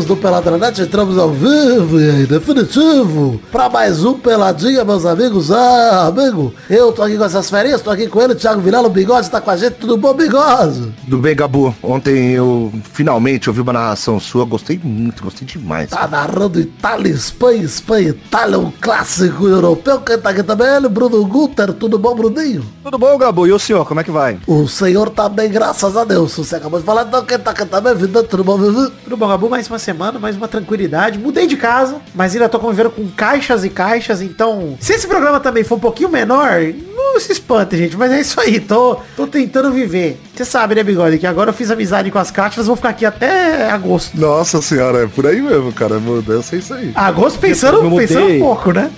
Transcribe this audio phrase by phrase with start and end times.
[0.00, 5.50] Amigos do Peladranet, entramos ao vivo e definitivo para mais um Peladinha, meus amigos.
[5.50, 8.90] Ah, amigo, eu tô aqui com essas férias, tô aqui com ele, Thiago Vilela, o
[8.90, 10.92] Bigode tá com a gente, tudo bom, Bigode?
[11.04, 11.74] Tudo bem, Gabu?
[11.82, 15.90] Ontem eu finalmente ouvi uma narração sua, gostei muito, gostei demais.
[15.90, 20.00] Tá narrando Itália, Espanha, Espanha, Itália, um clássico europeu.
[20.00, 22.64] Quem tá aqui também é ele, Bruno Guter, tudo bom, Bruninho?
[22.82, 23.46] Tudo bom, Gabu?
[23.46, 24.38] E o senhor, como é que vai?
[24.46, 26.34] O senhor tá bem, graças a Deus.
[26.36, 28.90] Você acabou de falar, então quem tá aqui também, vida, tudo bom, Vivi?
[29.04, 29.50] Tudo bom, Gabu?
[29.50, 31.18] Mais uma semana, mais uma tranquilidade.
[31.18, 34.76] Mudei de casa, mas ainda tô convivendo com caixas e caixas, então...
[34.80, 36.60] Se esse programa também for um pouquinho menor,
[36.94, 38.60] não se espante, gente, mas é isso aí.
[38.60, 40.20] Tô, tô tentando viver.
[40.40, 43.04] Você sabe, né, Bigode, que agora eu fiz amizade com as caixas, vou ficar aqui
[43.04, 44.18] até agosto.
[44.18, 45.98] Nossa senhora, é por aí mesmo, cara.
[45.98, 46.92] Mudança é isso aí.
[46.94, 48.06] Agosto pensando, Eu mudei.
[48.06, 48.90] pensando um pouco, né?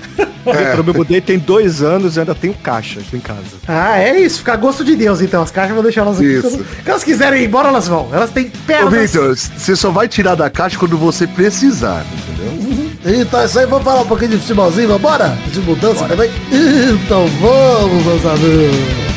[0.46, 0.78] É.
[0.78, 3.42] Eu me mudei tem dois anos e ainda tenho caixas em casa.
[3.66, 4.38] Ah, é isso.
[4.38, 5.42] Fica a gosto de Deus, então.
[5.42, 6.32] As caixas eu vou deixar elas aqui.
[6.32, 6.48] Isso.
[6.48, 8.08] Quando, elas quiserem ir embora, elas vão.
[8.12, 8.92] Elas têm Ô, pernas.
[8.92, 13.20] Victor, você só vai tirar da caixa quando você precisar, entendeu?
[13.20, 15.36] Então é isso aí, vamos falar um pouquinho de futebolzinho, vambora?
[15.48, 16.30] De mudança também?
[16.52, 19.11] Então vamos, meus amigos.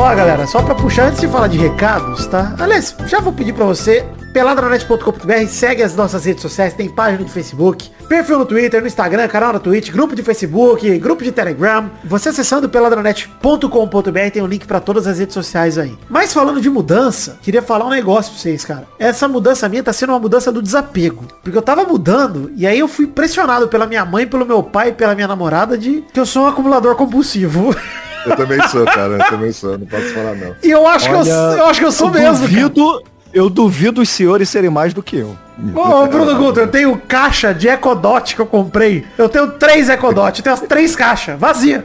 [0.00, 2.54] Ó, galera, só pra puxar antes de falar de recados, tá?
[2.60, 7.30] Aliás, já vou pedir pra você, peladranet.com.br, segue as nossas redes sociais, tem página de
[7.32, 11.90] Facebook, perfil no Twitter, no Instagram, canal na Twitch, grupo de Facebook, grupo de Telegram.
[12.04, 15.98] Você acessando peladranet.com.br tem um link pra todas as redes sociais aí.
[16.08, 18.86] Mas falando de mudança, queria falar um negócio pra vocês, cara.
[19.00, 21.24] Essa mudança minha tá sendo uma mudança do desapego.
[21.42, 24.92] Porque eu tava mudando e aí eu fui pressionado pela minha mãe, pelo meu pai,
[24.92, 27.74] pela minha namorada de que eu sou um acumulador compulsivo.
[28.26, 29.14] Eu também sou, cara.
[29.14, 29.78] Eu também sou.
[29.78, 30.54] Não posso falar, não.
[30.62, 32.26] E eu acho que eu, Olha, eu acho que eu sou mesmo.
[32.26, 32.38] cara.
[32.38, 33.02] duvido,
[33.32, 35.36] eu duvido os senhores serem mais do que eu.
[35.74, 39.04] Ô, Bruno Guto, eu tenho caixa de Ecodot que eu comprei.
[39.16, 41.84] Eu tenho três Ecodot, eu tenho as três caixas, vazia.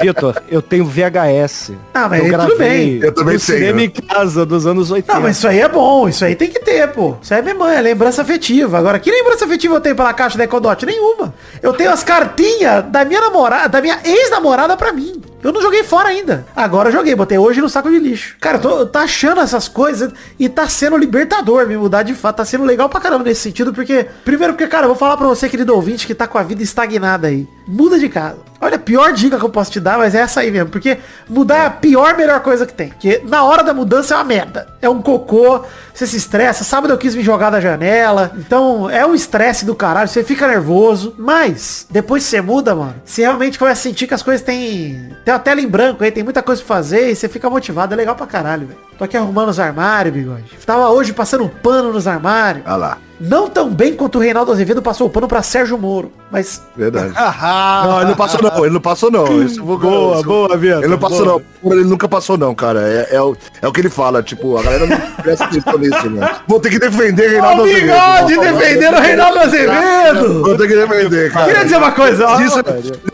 [0.00, 1.72] Vitor, eu tenho VHS.
[1.92, 2.98] Ah, mas eu aí tudo bem.
[3.02, 3.58] Eu também no tenho.
[3.58, 5.12] cinema em casa dos anos 80.
[5.12, 7.16] Não, mas isso aí é bom, isso aí tem que ter, pô.
[7.20, 8.78] Isso aí é memória, é lembrança afetiva.
[8.78, 10.84] Agora, que lembrança afetiva eu tenho pela caixa da Ecodot?
[10.86, 11.34] Nenhuma.
[11.62, 15.20] Eu tenho as cartinhas da minha namorada, da minha ex-namorada pra mim.
[15.42, 16.46] Eu não joguei fora ainda.
[16.54, 18.36] Agora eu joguei, botei hoje no saco de lixo.
[18.40, 22.14] Cara, eu tô, eu tô achando essas coisas e tá sendo libertador me mudar de
[22.14, 22.36] fato.
[22.36, 24.06] Tá sendo legal pra caramba nesse sentido, porque...
[24.24, 26.62] Primeiro porque, cara, eu vou falar pra você, querido ouvinte, que tá com a vida
[26.62, 27.48] estagnada aí.
[27.66, 28.49] Muda de casa.
[28.60, 30.68] Olha, pior dica que eu posso te dar, mas é essa aí mesmo.
[30.68, 30.98] Porque
[31.28, 32.90] mudar é a pior, melhor coisa que tem.
[32.90, 34.66] Porque na hora da mudança é uma merda.
[34.82, 36.62] É um cocô, você se estressa.
[36.62, 38.32] Sábado eu quis me jogar da janela.
[38.36, 41.14] Então é um estresse do caralho, você fica nervoso.
[41.18, 45.16] Mas, depois que você muda, mano, você realmente começa a sentir que as coisas têm...
[45.24, 47.94] Tem uma tela em branco aí, tem muita coisa pra fazer e você fica motivado.
[47.94, 48.89] É legal pra caralho, velho.
[49.00, 50.44] Tô aqui arrumando os armários, bigode.
[50.66, 52.62] Tava hoje passando um pano nos armários.
[52.66, 52.98] Ah lá.
[53.18, 56.12] Não tão bem quanto o Reinaldo Azevedo passou o pano pra Sérgio Moro.
[56.30, 57.12] Mas Verdade.
[57.16, 59.42] Ah, Não, ele não passou não, ele não passou não.
[59.42, 60.78] Isso, Boa, isso- boa, Vitor.
[60.80, 61.42] Ele não passou boa.
[61.62, 61.72] não.
[61.72, 62.80] Ele nunca passou não, cara.
[62.82, 66.10] É, é, o, é o que ele fala, tipo, a galera não presta atenção nisso,
[66.10, 66.28] mano.
[66.46, 70.42] Vou ter que defender Reinaldo Ó, o bigode defendendo o Reinaldo Azevedo.
[70.42, 71.46] Vou ter que defender, cara.
[71.46, 72.40] Queria dizer uma coisa, ó.
[72.42, 72.60] Isso-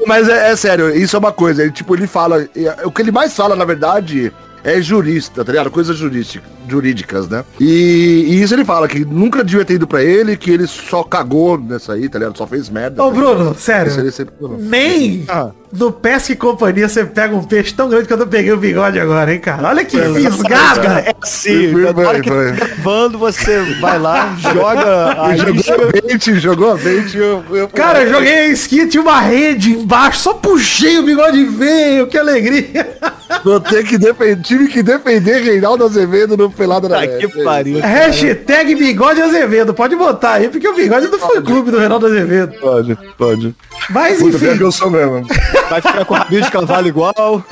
[0.04, 1.62] mas é, é sério, isso é uma coisa.
[1.62, 2.42] Ele, tipo, ele fala.
[2.56, 4.32] é, O que ele mais fala, na verdade,
[4.66, 5.71] é jurista, tá ligado?
[5.71, 7.44] Coisas jurística- jurídicas, né?
[7.60, 11.03] E, e isso ele fala, que nunca devia ter ido pra ele, que ele só
[11.03, 12.37] cagou nessa aí, tá ligado?
[12.37, 13.03] Só fez merda.
[13.03, 13.93] Ô, Bruno, sério.
[14.12, 14.56] Sempre falou.
[14.59, 15.50] Nem Ah.
[15.72, 18.56] no Pesca e Companhia você pega um peixe tão grande que eu não peguei o
[18.56, 19.69] bigode agora, hein, cara?
[19.69, 21.00] Olha que fisgada.
[21.00, 22.53] É assim, Foi, na hora que foi.
[22.53, 25.75] tá gravando, você vai lá, joga a Jogou isca.
[25.75, 25.78] a
[26.09, 27.15] bait, jogou a bait.
[27.16, 31.38] Eu, eu, Cara, eu joguei a esqui, tinha uma rede embaixo, só puxei o bigode
[31.38, 32.97] e veio, que alegria.
[33.44, 37.18] Vou ter que defender, tive que defender Reinaldo Azevedo no Pelada da Net.
[37.26, 37.80] que pariu.
[37.80, 42.06] Hashtag bigode Azevedo, pode botar aí, porque o bigode é do fã clube do Reinaldo
[42.06, 42.54] Azevedo.
[42.60, 43.54] Pode, pode.
[43.90, 45.26] Mas Puta, enfim, que eu sou mesmo.
[45.68, 47.44] Vai ficar com o rabinho de cavalo igual.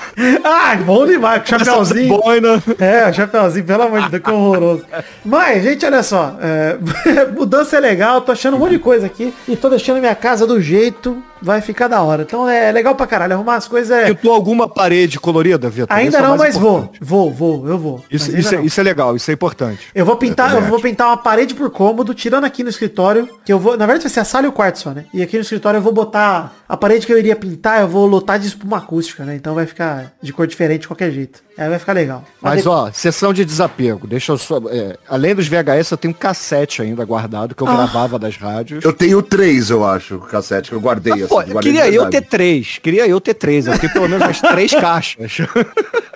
[0.43, 2.19] ah, bom demais, com chapéuzinho.
[2.19, 2.63] boina.
[2.81, 4.83] É, o chapéuzinho, pelo amor de Deus, que horroroso.
[5.25, 6.37] Mas, gente, olha só.
[6.41, 6.77] é,
[7.37, 9.33] mudança é legal, tô achando um monte de coisa aqui.
[9.47, 12.23] E tô deixando minha casa do jeito, vai ficar da hora.
[12.23, 14.07] Então é legal pra caralho, arrumar as coisas é...
[14.07, 15.95] Pintou alguma parede colorida, Vitor?
[15.95, 16.79] Ainda Isso é não, mais mas vou.
[16.79, 16.99] importante.
[17.03, 18.05] Vou, vou, eu vou.
[18.11, 19.89] Isso, isso, é, isso é legal, isso é importante.
[19.95, 23.29] Eu vou pintar, eu também vou pintar uma parede por cômodo, tirando aqui no escritório,
[23.45, 25.05] que eu vou, na verdade vai ser a sala e o quarto só, né?
[25.13, 28.07] E aqui no escritório eu vou botar a parede que eu iria pintar, eu vou
[28.07, 29.35] lotar de espuma acústica, né?
[29.37, 31.43] Então vai ficar de cor diferente de qualquer jeito.
[31.57, 32.25] Aí vai ficar legal.
[32.43, 34.07] Mas de- ó, sessão de desapego.
[34.09, 34.61] Deixa eu só.
[34.71, 37.77] é, além dos VHS, eu tenho um cassete ainda guardado que eu Ah.
[37.77, 38.85] gravava das rádios.
[38.85, 41.27] Eu tenho três, eu acho, cassete, que eu guardei.
[41.27, 42.79] Pô, assim, guardei queria eu ter três.
[42.83, 43.67] Queria eu ter três.
[43.67, 45.39] Eu tenho pelo menos umas três caixas.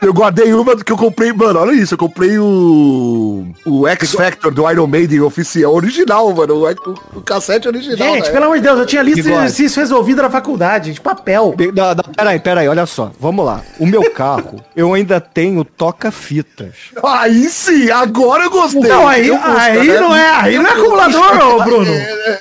[0.03, 4.53] Eu guardei uma que eu comprei, mano, olha isso, eu comprei o o X Factor
[4.53, 7.97] do Iron Maiden oficial, original, mano, o, o, o cassete original.
[8.15, 8.31] Gente, né?
[8.33, 9.45] pelo amor de Deus, eu tinha lista de Bigode.
[9.47, 11.55] exercício resolvida na faculdade, de papel.
[11.75, 13.11] Não, não, peraí, peraí, olha só.
[13.21, 13.63] Vamos lá.
[13.79, 16.75] O meu carro, eu ainda tenho toca-fitas.
[17.03, 18.83] Aí sim, agora eu gostei.
[18.83, 20.01] Não, aí, gosto, aí né?
[20.01, 21.93] não é, aí não é acumulador, ô Bruno.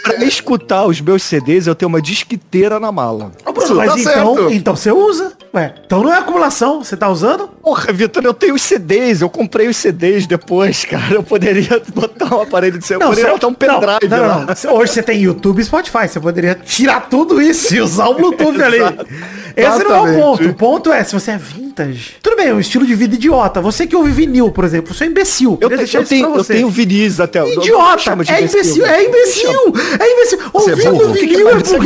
[0.04, 3.32] Pra escutar os meus CDs, eu tenho uma disqueteira na mala.
[3.46, 4.54] Ô, Bruno, Isso, mas tá então, certo.
[4.54, 5.34] então você usa.
[5.54, 7.50] Ué, então não é acumulação, você tá usando?
[7.68, 11.16] Porra, Vitor, eu tenho os CDs, eu comprei os CDs depois, cara.
[11.16, 14.46] Eu poderia botar um aparelho de celular, eu poderia você- botar um pendrive não, não,
[14.46, 14.74] não.
[14.78, 18.62] Hoje você tem YouTube e Spotify, você poderia tirar tudo isso e usar o Bluetooth
[18.64, 18.78] ali.
[19.54, 20.22] Esse não é o Exatamente.
[20.22, 20.48] ponto.
[20.50, 21.38] O ponto é, se você é
[21.84, 23.62] vintage, tudo bem, é um estilo de vida idiota.
[23.62, 25.58] Você que ouve vinil, por exemplo, você é imbecil.
[25.62, 27.40] Eu, eu isso tenho, eu tenho vinis até.
[27.40, 29.52] eu- eu Idiota, de é imbecil, é imbecil,
[30.00, 30.40] é imbecil.
[30.54, 31.78] Você é Ouvindo vinil é é burrice.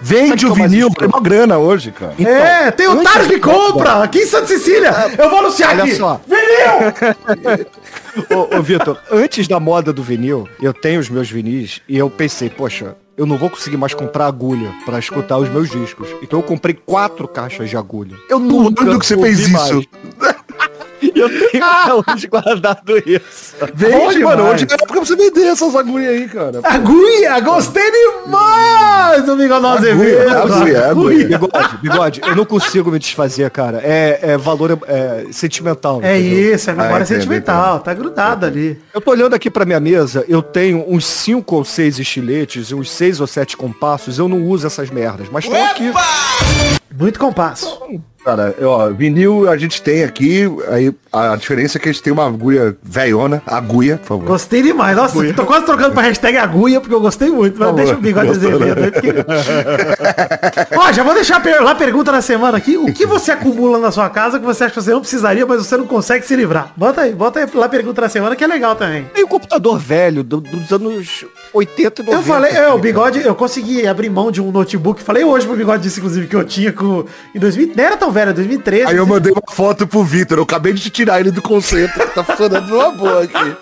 [0.00, 2.14] Vende o é o vinil, vale uma grana hoje, cara.
[2.18, 4.92] É, tem antes otários que de- compra aqui em Santa Cecília.
[5.18, 5.94] Eu vou anunciar Olha aqui.
[5.96, 6.20] só.
[6.26, 7.66] Vinil!
[8.30, 12.10] Ô, ô Vitor, antes da moda do vinil, eu tenho os meus vinis e eu
[12.10, 16.08] pensei, poxa, eu não vou conseguir mais comprar agulha pra escutar os meus discos.
[16.20, 18.16] Então eu comprei quatro caixas de agulha.
[18.28, 19.70] Eu nunca Quando que você fez mais.
[19.70, 19.88] isso?
[21.02, 23.54] E eu tenho até hoje guardado isso.
[23.74, 24.44] Vende, mano.
[24.50, 26.60] Hoje é época pra você vender essas agulhas aí, cara.
[26.62, 30.30] Agulha, gostei demais do Bigode Azevedo.
[30.30, 31.26] agulha, agulha.
[31.26, 33.80] Bigode, bigode, eu não consigo me desfazer, cara.
[33.82, 36.00] É, é valor é, sentimental.
[36.02, 36.54] É entendeu?
[36.54, 38.80] isso, é memória Ah, sentimental, tá grudado ali.
[38.94, 42.74] Eu tô olhando aqui pra minha mesa, eu tenho uns cinco ou seis estiletes e
[42.74, 45.90] uns seis ou sete compassos, eu não uso essas merdas, mas estão aqui.
[46.96, 47.80] Muito compasso.
[48.24, 52.12] Cara, ó, vinil a gente tem aqui, aí a diferença é que a gente tem
[52.12, 54.26] uma agulha velhona, agulha, por favor.
[54.26, 54.96] Gostei demais.
[54.96, 57.58] Nossa, tô quase trocando pra hashtag agulha, porque eu gostei muito.
[57.58, 59.12] Mas deixa o bigode Azevedo aí, porque...
[60.76, 62.76] Ó, já vou deixar lá a pergunta da semana aqui.
[62.76, 65.66] O que você acumula na sua casa que você acha que você não precisaria, mas
[65.66, 66.72] você não consegue se livrar?
[66.76, 69.04] Bota aí, bota aí lá a pergunta da semana que é legal também.
[69.12, 72.10] Tem um computador velho do- dos anos 80 e 90.
[72.10, 75.02] Eu falei, é, o bigode, eu consegui abrir mão de um notebook.
[75.02, 77.04] Falei hoje pro bigode disso, inclusive, que eu tinha com.
[77.34, 78.86] Em 2000, não era tão velho, 2013.
[78.86, 82.24] Aí eu mandei uma foto pro Vitor, eu acabei de tirar ele do conceito, tá
[82.24, 83.56] funcionando numa boa aqui.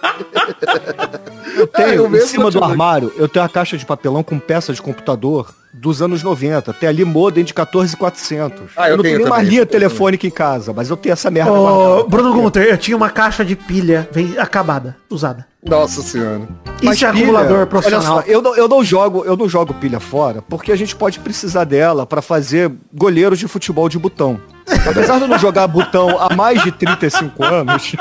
[1.56, 4.38] Eu tenho, Ah, eu em cima do armário, eu tenho uma caixa de papelão com
[4.38, 6.72] peça de computador dos anos 90.
[6.74, 8.72] Tem ali modem de 14400.
[8.76, 10.90] Ah, eu eu não tenho tenho uma também, linha eu tenho telefônica em casa, mas
[10.90, 12.08] eu tenho essa merda guardada.
[12.08, 15.46] Bruno Gunter, eu tinha uma caixa de pilha vem, acabada, usada.
[15.64, 16.48] Nossa senhora.
[16.82, 18.16] Isso é acumulador profissional.
[18.16, 20.96] Olha só, eu não, eu não jogo, eu não jogo pilha fora, porque a gente
[20.96, 24.40] pode precisar dela pra fazer goleiros de futebol de botão.
[24.88, 27.92] Apesar de eu não jogar botão há mais de 35 anos,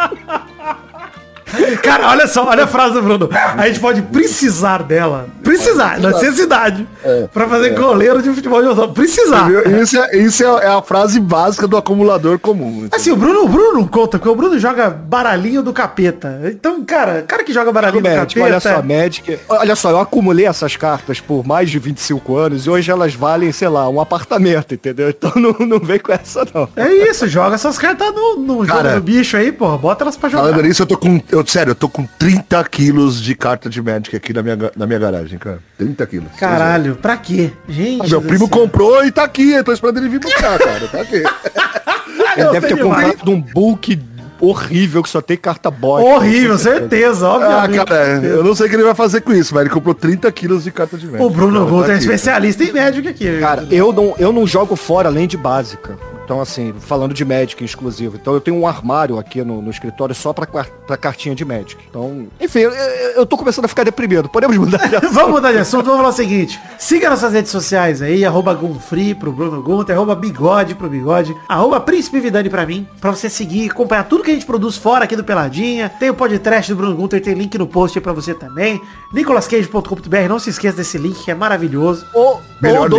[1.81, 3.29] Cara, olha só, olha a frase do Bruno.
[3.31, 5.27] A gente pode precisar dela.
[5.43, 6.87] Precisar, necessidade.
[7.33, 8.89] Pra fazer goleiro de futebol de motor.
[8.89, 9.49] Precisar.
[9.81, 12.87] Isso, é, isso é a frase básica do acumulador comum.
[12.91, 16.41] Assim, o Bruno, o Bruno não conta, porque o Bruno joga baralhinho do capeta.
[16.45, 18.45] Então, cara, cara que joga baralhinho do Magic, capeta.
[18.45, 19.39] olha só, Magic.
[19.49, 23.51] Olha só, eu acumulei essas cartas por mais de 25 anos e hoje elas valem,
[23.51, 25.09] sei lá, um apartamento, entendeu?
[25.09, 26.69] Então não, não vem com essa não.
[26.75, 29.77] É isso, joga essas cartas no, no Cara, jogo do bicho aí, porra.
[29.77, 30.43] Bota elas pra jogar.
[30.43, 31.21] Falando nisso, eu tô com.
[31.31, 34.85] Eu, sério, eu tô com 30 quilos de carta de Magic aqui na minha, na
[34.87, 35.59] minha garagem, cara.
[35.77, 36.29] 30 quilos.
[36.37, 37.51] Caralho, pra quê?
[37.67, 38.05] Gente.
[38.05, 38.49] Ah, meu primo céu.
[38.49, 39.51] comprou e tá aqui.
[39.51, 40.87] Eu tô esperando ele vir buscar, cara.
[40.87, 41.23] Tá aqui.
[42.37, 43.07] Ele deve ter mais.
[43.07, 43.99] comprado um bulk
[44.39, 46.01] horrível que só tem carta boy.
[46.03, 47.31] Horrível, certeza, Ah,
[47.63, 47.85] obviamente.
[47.85, 50.31] cara, eu não sei o que ele vai fazer com isso, mas ele comprou 30
[50.31, 51.23] quilos de carta de Magic.
[51.23, 52.03] O Bruno Gunter tá é aqui.
[52.05, 53.39] especialista em Magic aqui.
[53.39, 55.97] Cara, eu não, eu não jogo fora além de básica.
[56.29, 58.15] Então, assim, falando de Magic em exclusivo.
[58.21, 61.75] Então, eu tenho um armário aqui no, no escritório só pra, pra cartinha de Magic.
[61.89, 64.29] Então, enfim, eu, eu tô começando a ficar deprimido.
[64.29, 65.11] Podemos mudar de assunto?
[65.11, 66.59] Vamos mudar de assunto, vamos falar o seguinte.
[66.77, 71.79] Siga nossas redes sociais aí, arroba Gunfree pro Bruno Gunter, arroba Bigode pro Bigode, arroba
[71.79, 75.05] Príncipe Vidani pra mim, pra você seguir e acompanhar tudo que a gente produz fora
[75.05, 75.89] aqui do Peladinha.
[75.89, 78.79] Tem o podcast do Bruno Gunter, tem link no post aí pra você também.
[79.11, 82.05] nicolascage.com.br, não se esqueça desse link que é maravilhoso.
[82.13, 82.39] Ou,
[82.83, 82.89] ou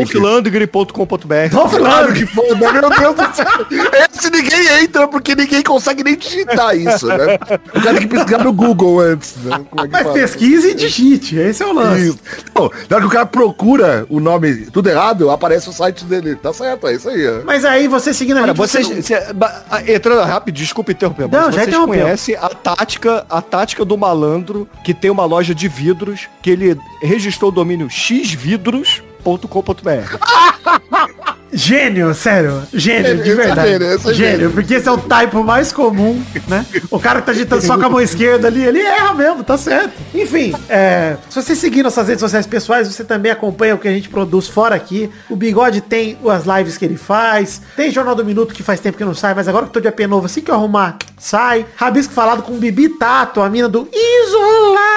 [2.13, 3.20] que foda, meu Deus.
[4.15, 7.39] Esse ninguém entra porque ninguém consegue nem digitar isso, né?
[7.75, 9.61] O cara tem que pesquisar no Google antes, né?
[9.71, 10.15] Como é que Mas fala?
[10.15, 12.09] pesquise e digite, esse é o lance.
[12.09, 12.19] Isso.
[12.55, 16.37] Pô, na hora que o cara procura o nome tudo errado, aparece o site dele.
[16.37, 17.27] Tá certo, é isso aí.
[17.29, 17.41] ó.
[17.45, 18.87] Mas aí você seguindo a Cara, gente, vocês.
[18.87, 22.49] você não- cê- ba- ah, entrando rápido, desculpa interromper, mas Não, já vocês conhecem a
[22.49, 27.55] tática, a tática do malandro que tem uma loja de vidros que ele registrou o
[27.55, 30.17] domínio xvidros.com.br.
[31.53, 32.63] Gênio, sério.
[32.73, 34.15] Gênio, de verdade.
[34.15, 36.65] gênio, porque esse é o typo mais comum, né?
[36.91, 39.59] O cara que tá agitando só com a mão esquerda ali, ele erra mesmo, tá
[39.59, 39.93] certo.
[40.15, 43.93] Enfim, é, se você seguir nossas redes sociais pessoais, você também acompanha o que a
[43.93, 45.11] gente produz fora aqui.
[45.29, 47.61] O Bigode tem as lives que ele faz.
[47.77, 49.81] Tem Jornal do Minuto que faz tempo que não sai, mas agora que eu tô
[49.81, 51.67] de AP novo, assim que eu arrumar, sai.
[51.77, 54.91] Rabisco falado com o Bibi Tato, a mina do Isolados.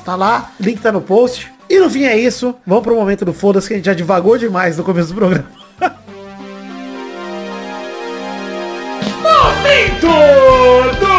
[0.00, 1.53] Tá lá, link tá no post.
[1.68, 2.54] E no fim é isso.
[2.66, 5.46] Vamos pro momento do foda-se que a gente já divagou demais no começo do programa.
[9.22, 10.06] Momento
[11.00, 11.14] do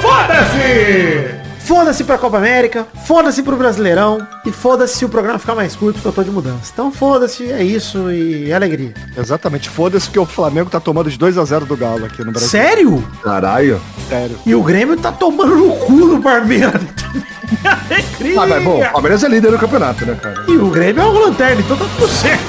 [0.00, 1.38] Foda-se!
[1.60, 5.96] Foda-se pra Copa América, foda-se pro Brasileirão e foda-se se o programa ficar mais curto
[5.96, 6.70] porque eu tô de mudança.
[6.72, 8.94] Então foda-se, é isso e alegria.
[9.14, 9.68] Exatamente.
[9.68, 12.48] Foda-se que o Flamengo tá tomando de 2 a 0 do Galo aqui no Brasil.
[12.48, 13.06] Sério?
[13.22, 13.78] Caralho.
[14.08, 14.38] Sério.
[14.46, 16.80] E o Grêmio tá tomando no cu do Palmeiras.
[17.64, 20.44] Ah, mas bom, o Palmeiras é líder do campeonato, né, cara?
[20.46, 22.42] E o Grêmio é o lanterna, então tá tudo certo.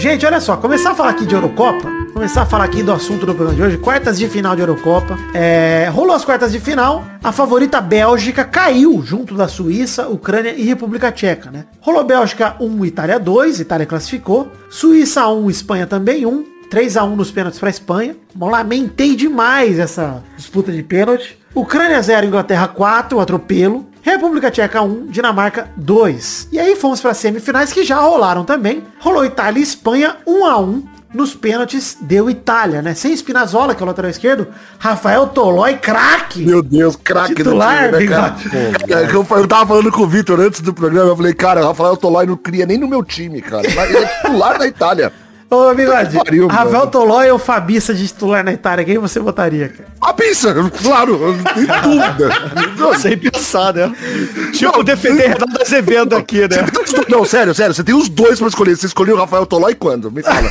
[0.00, 3.26] Gente, olha só, começar a falar aqui de Eurocopa, começar a falar aqui do assunto
[3.26, 5.14] do programa de hoje, quartas de final de Eurocopa.
[5.34, 10.62] É, rolou as quartas de final, a favorita Bélgica caiu junto da Suíça, Ucrânia e
[10.62, 11.66] República Tcheca, né?
[11.82, 14.50] Rolou Bélgica 1, Itália 2, Itália classificou.
[14.70, 16.46] Suíça 1, Espanha também 1.
[16.70, 18.16] 3 a 1 nos pênaltis para Espanha.
[18.38, 21.36] Lamentei demais essa disputa de pênalti.
[21.54, 23.89] Ucrânia 0, Inglaterra 4, atropelo.
[24.20, 26.48] República Tcheca 1, Dinamarca 2.
[26.52, 28.84] E aí fomos para semifinais que já rolaram também.
[28.98, 30.82] Rolou Itália e Espanha 1 a 1.
[31.14, 32.94] Nos pênaltis deu Itália, né?
[32.94, 34.48] Sem Spinazzola, que é o lateral esquerdo.
[34.78, 36.44] Rafael Tolói, craque.
[36.44, 38.36] Meu Deus, craque do Titular, time, né, cara?
[38.86, 41.96] Cara, eu, eu tava falando com o Vitor antes do programa, eu falei, cara, Rafael
[41.96, 43.66] Tolói não cria nem no meu time, cara.
[43.66, 45.10] Ele é titular da Itália.
[45.50, 46.90] Ô, bigode, Pariu, Rafael mano.
[46.92, 48.84] Tolói ou Fabiça de titular na Itália?
[48.84, 49.88] Quem você botaria, cara?
[50.00, 51.18] A pizza, claro,
[51.54, 52.98] sem dúvida.
[53.00, 53.92] Sem pensar, né?
[54.52, 56.64] Tipo, defender Renato Azevedo aqui, né?
[57.08, 58.76] Não, sério, sério, você tem os dois pra escolher.
[58.76, 60.08] Você escolheu o Rafael Tolói quando?
[60.10, 60.48] Me fala.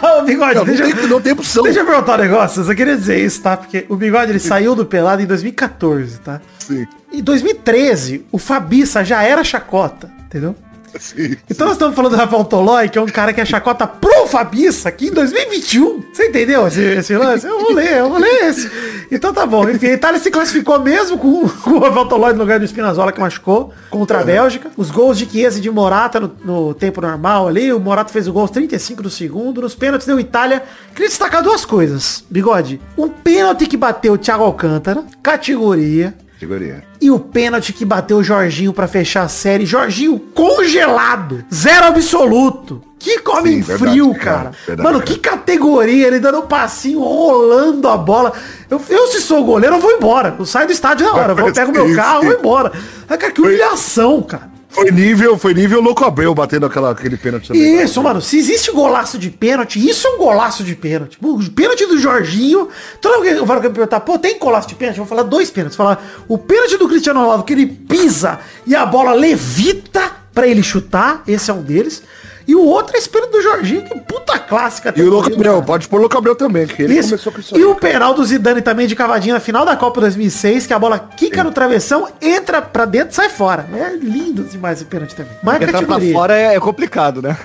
[0.20, 1.64] Ô, bigode, Não, não deixa, tem, não tem opção.
[1.64, 2.60] deixa eu perguntar um negócio.
[2.60, 3.56] Eu só queria dizer isso, tá?
[3.56, 6.40] Porque o bigode ele saiu do pelado em 2014, tá?
[6.58, 10.54] Sim, Em 2013, o Fabiça já era chacota, entendeu?
[10.98, 11.36] Sim.
[11.50, 14.26] Então nós estamos falando do Rafael Tolói, que é um cara que é chacota pro
[14.26, 16.04] Fabiça aqui em 2021.
[16.12, 17.46] Você entendeu esse, esse lance?
[17.46, 18.70] Eu vou ler, eu vou ler esse.
[19.10, 19.68] Então tá bom.
[19.68, 23.12] Enfim, a Itália se classificou mesmo com, com o Rafael Tolói no lugar do Spinazzola,
[23.12, 24.70] que machucou, contra a Bélgica.
[24.76, 27.72] Os gols de Chiesa e de Morata no, no tempo normal ali.
[27.72, 29.60] O Morata fez o gol aos 35 do segundo.
[29.60, 30.62] Nos pênaltis deu Itália.
[30.94, 32.80] Queria destacar duas coisas, Bigode.
[32.96, 36.14] Um pênalti que bateu o Thiago Alcântara, categoria.
[36.40, 36.82] Categoria.
[36.98, 39.66] E o pênalti que bateu o Jorginho pra fechar a série.
[39.66, 41.44] Jorginho congelado.
[41.52, 42.82] Zero absoluto.
[42.98, 44.24] Que homem Sim, verdade, frio, cara.
[44.24, 44.50] cara.
[44.66, 45.12] Verdade, Mano, cara.
[45.12, 46.06] que categoria.
[46.06, 48.32] Ele dando um passinho, rolando a bola.
[48.70, 50.34] Eu, eu se sou goleiro, eu vou embora.
[50.38, 51.32] Eu saio do estádio na hora.
[51.38, 52.72] Eu pego meu carro e vou embora.
[53.06, 54.49] Mas, cara, que humilhação, cara.
[54.70, 57.82] Foi nível, foi nível Louco Abreu batendo aquela, aquele pênalti também.
[57.82, 58.22] Isso, mano.
[58.22, 61.18] Se existe golaço de pênalti, isso é um golaço de pênalti.
[61.20, 62.68] O pênalti do Jorginho.
[63.00, 64.98] Toda vez que eu falo que perguntar, pô, tem golaço de pênalti?
[64.98, 65.76] Eu vou falar dois pênaltis.
[65.76, 70.46] Vou falar o pênalti do Cristiano Ronaldo, que ele pisa e a bola levita pra
[70.46, 71.24] ele chutar.
[71.26, 72.02] Esse é um deles.
[72.50, 74.92] E o outro é pênalti do Jorginho, que puta clássica.
[74.96, 77.10] E o Louco Abreu, pode pôr Louco Abreu também, que ele Isso.
[77.10, 80.00] começou com isso E o penal do Zidane também de cavadinha na final da Copa
[80.00, 83.68] 2006, que a bola quica no travessão, entra pra dentro e sai fora.
[83.72, 85.30] É lindo demais esse pênalti também.
[85.44, 86.12] Mas Entrar pra categoria.
[86.12, 87.36] fora é, é complicado, né?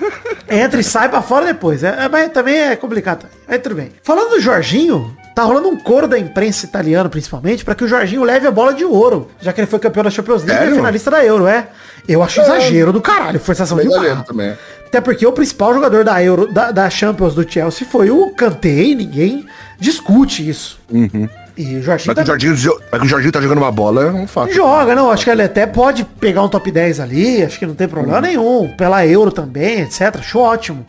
[0.50, 1.84] Entra e sai pra fora depois.
[1.84, 3.26] É, é, mas também é complicado.
[3.46, 3.92] Aí tudo bem.
[4.02, 8.24] Falando do Jorginho, tá rolando um coro da imprensa italiana, principalmente, pra que o Jorginho
[8.24, 10.72] leve a bola de ouro, já que ele foi campeão da Champions League e Sério?
[10.72, 11.68] é finalista da Euro, é.
[12.08, 14.24] Eu acho exagero do caralho, forçação de barra.
[14.26, 14.54] também.
[14.86, 18.70] Até porque o principal jogador da Euro, da, da Champions do Chelsea foi o Kanté
[18.70, 19.44] e ninguém
[19.78, 20.80] discute isso.
[20.90, 23.58] E o Jorginho Mas que, o tá- Jorginho, jo- mas que o Jorginho tá jogando
[23.58, 24.52] uma bola é um fato.
[24.54, 25.10] Joga, não.
[25.10, 27.42] Acho que ele até pode pegar um top 10 ali.
[27.42, 28.68] Acho que não tem problema nenhum.
[28.76, 30.16] Pela Euro também, etc.
[30.18, 30.86] Acho ótimo.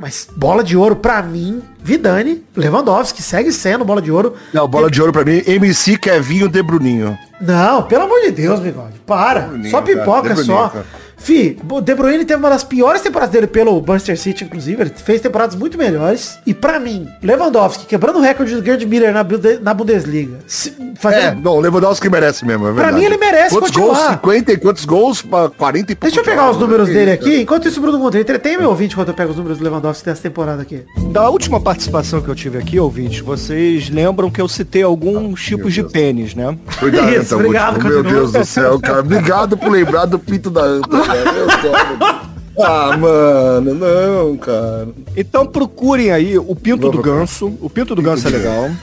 [0.00, 4.34] Mas bola de ouro pra mim, Vidani, Lewandowski, segue sendo bola de ouro.
[4.52, 7.18] Não, bola de ouro pra mim, MC Kevinho De Bruninho.
[7.38, 8.98] Não, pelo amor de Deus, bigode.
[9.06, 9.40] Para.
[9.40, 10.68] Bruninho, só pipoca só.
[10.68, 10.86] Bruninho.
[11.22, 14.80] Fi, o De Bruyne teve uma das piores temporadas dele pelo Manchester City, inclusive.
[14.82, 16.38] Ele fez temporadas muito melhores.
[16.46, 19.24] E pra mim, Lewandowski, quebrando o recorde do Gerd Miller na,
[19.60, 20.38] na Bundesliga.
[20.46, 22.98] se- fazendo É, não, o Lewandowski merece mesmo, é Pra verdade.
[22.98, 23.94] mim, ele merece quantos continuar.
[23.98, 24.10] gols?
[24.12, 25.22] 50 e quantos gols?
[25.22, 26.94] Pra 40 e poucos Deixa eu pegar os números né?
[26.94, 27.40] dele aqui.
[27.42, 30.22] Enquanto isso, Bruno Monteiro, entretém meu ouvinte enquanto eu pego os números do Lewandowski dessa
[30.22, 30.84] temporada aqui.
[31.10, 35.74] Da última participação que eu tive aqui, ouvintes, vocês lembram que eu citei alguns tipos
[35.74, 36.56] de pênis, né?
[36.78, 38.12] Cuidado, Isso, então, obrigado, Meu continua.
[38.20, 39.00] Deus do céu, cara.
[39.00, 41.32] Obrigado por lembrar do pinto da anta, cara.
[41.32, 42.30] Meu Deus.
[42.62, 44.88] Ah, mano, não, cara.
[45.16, 47.20] Então procurem aí o Pinto Vou do procurar.
[47.20, 47.46] Ganso.
[47.60, 48.70] O Pinto do Ganso é legal.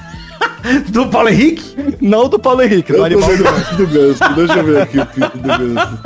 [0.89, 1.63] Do Paulo Henrique?
[2.01, 4.35] Não do Paulo Henrique, do Eu tô animal vendo o pinto do ganso.
[4.35, 5.99] Deixa eu ver aqui o pinto do ganso.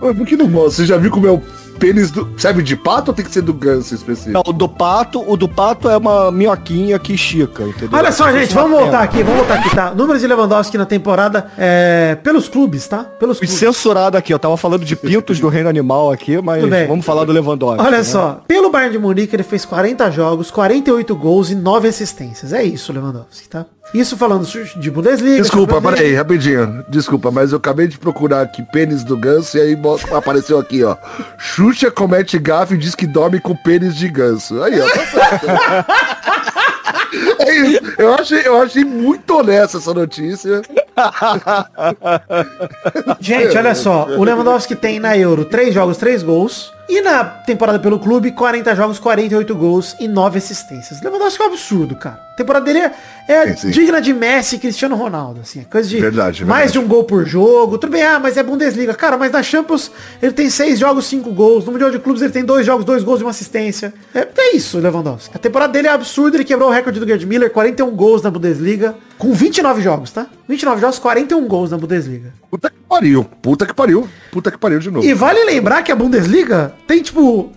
[0.02, 0.70] Ué, por que não mostra?
[0.70, 1.42] Você já viu como é o
[1.84, 2.32] pênis do...
[2.38, 4.32] Serve de pato ou tem que ser do ganso específico?
[4.32, 7.90] Não, o do pato, o do pato é uma minhoquinha que estica, entendeu?
[7.92, 9.04] Olha só, se gente, uma vamos voltar pedra.
[9.04, 9.94] aqui, vamos voltar aqui, tá?
[9.94, 13.04] Números de Lewandowski na temporada é, pelos clubes, tá?
[13.04, 13.54] Pelos clubes.
[13.56, 17.32] censurado aqui, eu tava falando de pintos do reino animal aqui, mas vamos falar do
[17.32, 17.84] Lewandowski.
[17.84, 18.04] Olha né?
[18.04, 22.52] só, pelo Bayern de Munique ele fez 40 jogos, 48 gols e 9 assistências.
[22.52, 23.66] É isso, Lewandowski, tá?
[23.94, 25.40] Isso falando de Bundesliga.
[25.40, 26.84] Desculpa, peraí, rapidinho.
[26.88, 29.78] Desculpa, mas eu acabei de procurar aqui pênis do ganso e aí
[30.12, 30.96] apareceu aqui, ó.
[31.38, 34.60] Xuxa comete gafe e diz que dorme com pênis de ganso.
[34.64, 35.46] Aí, ó, tá certo.
[37.44, 37.94] É isso.
[37.98, 40.62] Eu achei, eu achei muito honesta essa notícia.
[43.20, 46.72] Gente, olha só, o Lewandowski tem na Euro 3 jogos, 3 gols.
[46.86, 51.00] E na temporada pelo clube, 40 jogos, 48 gols e 9 assistências.
[51.00, 52.20] Lewandowski é um absurdo, cara.
[52.34, 52.92] A temporada dele é,
[53.26, 53.70] é Sim, sim.
[53.70, 55.60] digna de Messi e Cristiano Ronaldo, assim.
[55.60, 56.72] É coisa de Verdade, mais verdade.
[56.72, 57.78] de um gol por jogo.
[57.78, 58.92] Tudo bem, ah, mas é Bundesliga.
[58.92, 61.64] Cara, mas na Champions ele tem 6 jogos, 5 gols.
[61.64, 63.94] No Mundial de Clubes ele tem 2 jogos, 2 gols e uma assistência.
[64.14, 65.34] É, é isso, Lewandowski.
[65.34, 66.36] A temporada dele é absurda.
[66.36, 68.94] Ele quebrou o recorde do Gerd Miller, 41 gols na Bundesliga.
[69.18, 70.28] Com 29 jogos, tá?
[70.48, 72.32] 29 jogos, 41 gols na Bundesliga.
[72.48, 73.24] Puta que pariu.
[73.42, 74.08] Puta que pariu.
[74.30, 75.04] Puta que pariu de novo.
[75.04, 77.50] E vale lembrar que a Bundesliga tem, tipo,